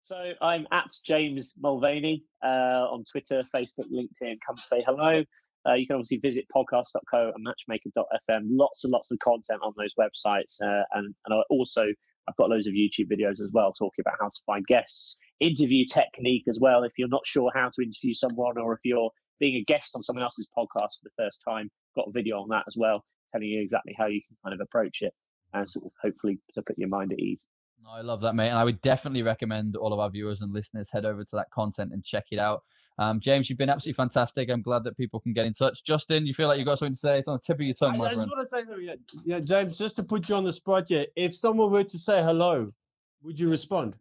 [0.03, 4.37] So I'm at James Mulvaney uh, on Twitter, Facebook, LinkedIn.
[4.45, 5.23] Come say hello.
[5.67, 8.41] Uh, you can obviously visit podcast.co and matchmaker.fm.
[8.49, 10.61] Lots and lots of content on those websites.
[10.61, 11.85] Uh, and, and also,
[12.27, 15.85] I've got loads of YouTube videos as well talking about how to find guests, interview
[15.85, 16.83] technique as well.
[16.83, 20.03] If you're not sure how to interview someone or if you're being a guest on
[20.03, 23.47] someone else's podcast for the first time, got a video on that as well, telling
[23.47, 25.13] you exactly how you can kind of approach it
[25.53, 27.45] and sort of hopefully to put your mind at ease.
[27.87, 28.49] No, I love that, mate.
[28.49, 31.49] And I would definitely recommend all of our viewers and listeners head over to that
[31.51, 32.63] content and check it out.
[32.99, 34.49] Um, James, you've been absolutely fantastic.
[34.49, 35.85] I'm glad that people can get in touch.
[35.85, 37.19] Justin, you feel like you've got something to say?
[37.19, 38.31] It's on the tip of your tongue, I, my I just friend.
[38.35, 38.83] want to say something.
[38.83, 41.97] Yeah, yeah, James, just to put you on the spot here, if someone were to
[41.97, 42.73] say hello,
[43.21, 43.95] would you respond?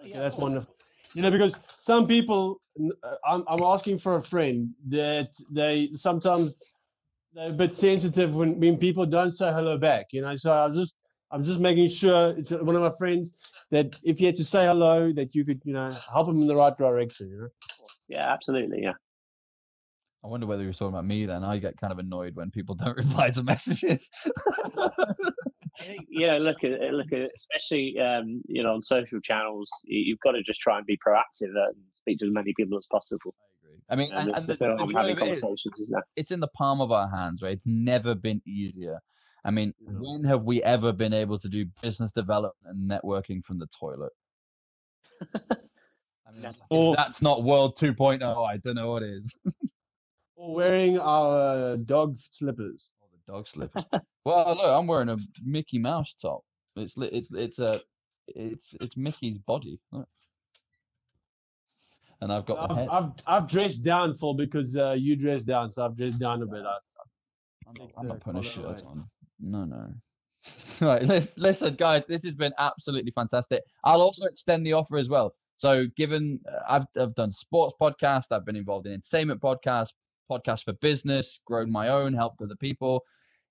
[0.00, 0.76] Okay, that's wonderful.
[1.14, 2.60] You know, because some people,
[3.02, 6.56] uh, I'm, I'm asking for a friend that they sometimes
[7.32, 10.06] they're a bit sensitive when, when people don't say hello back.
[10.12, 10.96] You know, so I was just
[11.34, 13.32] I'm just making sure it's one of my friends
[13.72, 16.46] that if you had to say hello, that you could you know help them in
[16.46, 17.28] the right direction.
[17.30, 17.48] You know.
[18.08, 18.82] Yeah, absolutely.
[18.82, 18.92] Yeah.
[20.24, 21.42] I wonder whether you're talking about me then.
[21.44, 24.08] I get kind of annoyed when people don't reply to messages.
[24.24, 29.68] I think you know, look at look at especially um, you know on social channels.
[29.84, 32.78] you- You've got to just try and be proactive and speak to as many people
[32.78, 33.34] as possible.
[33.42, 33.80] I agree.
[33.90, 35.80] I mean, And, and, and the, the, the I'm joy having of it is, conversations,
[35.80, 36.04] isn't it?
[36.16, 37.52] it's in the palm of our hands, right?
[37.52, 39.00] It's never been easier.
[39.44, 43.58] I mean, when have we ever been able to do business development and networking from
[43.58, 44.12] the toilet?
[45.34, 48.22] I mean, Or that's not World 2.0.
[48.22, 49.36] I don't know what is.
[50.36, 52.90] or wearing our dog slippers.
[53.02, 53.84] Oh, the dog slipper.
[54.24, 56.40] well, look, I'm wearing a Mickey Mouse top.
[56.76, 57.80] It's it's it's a
[58.26, 59.78] it's it's Mickey's body.
[59.92, 60.08] Look.
[62.20, 65.84] And I've got I've, I've, I've dressed down for because uh, you dressed down, so
[65.84, 66.64] I've dressed down a bit.
[66.64, 66.76] I,
[67.68, 69.08] I'm not, I'm not putting a shirt on.
[69.40, 69.92] No, no.
[70.80, 71.02] right,
[71.36, 73.62] listen, guys, this has been absolutely fantastic.
[73.82, 75.34] I'll also extend the offer as well.
[75.56, 79.90] So, given uh, I've I've done sports podcast, I've been involved in entertainment podcast,
[80.30, 83.04] podcast for business, grown my own, helped other people.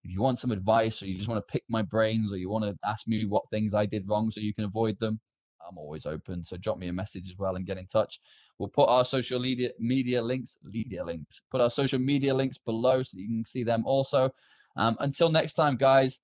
[0.03, 2.49] If you want some advice, or you just want to pick my brains, or you
[2.49, 5.19] want to ask me what things I did wrong so you can avoid them,
[5.67, 6.43] I'm always open.
[6.43, 8.19] So drop me a message as well and get in touch.
[8.59, 13.01] We'll put our social media media links, media links, put our social media links below
[13.03, 14.29] so you can see them also.
[14.75, 16.21] Um, until next time, guys,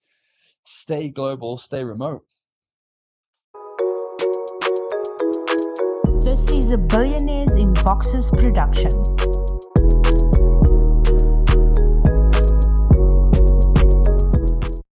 [0.64, 2.26] stay global, stay remote.
[6.24, 9.19] This is a Billionaires in Boxes production.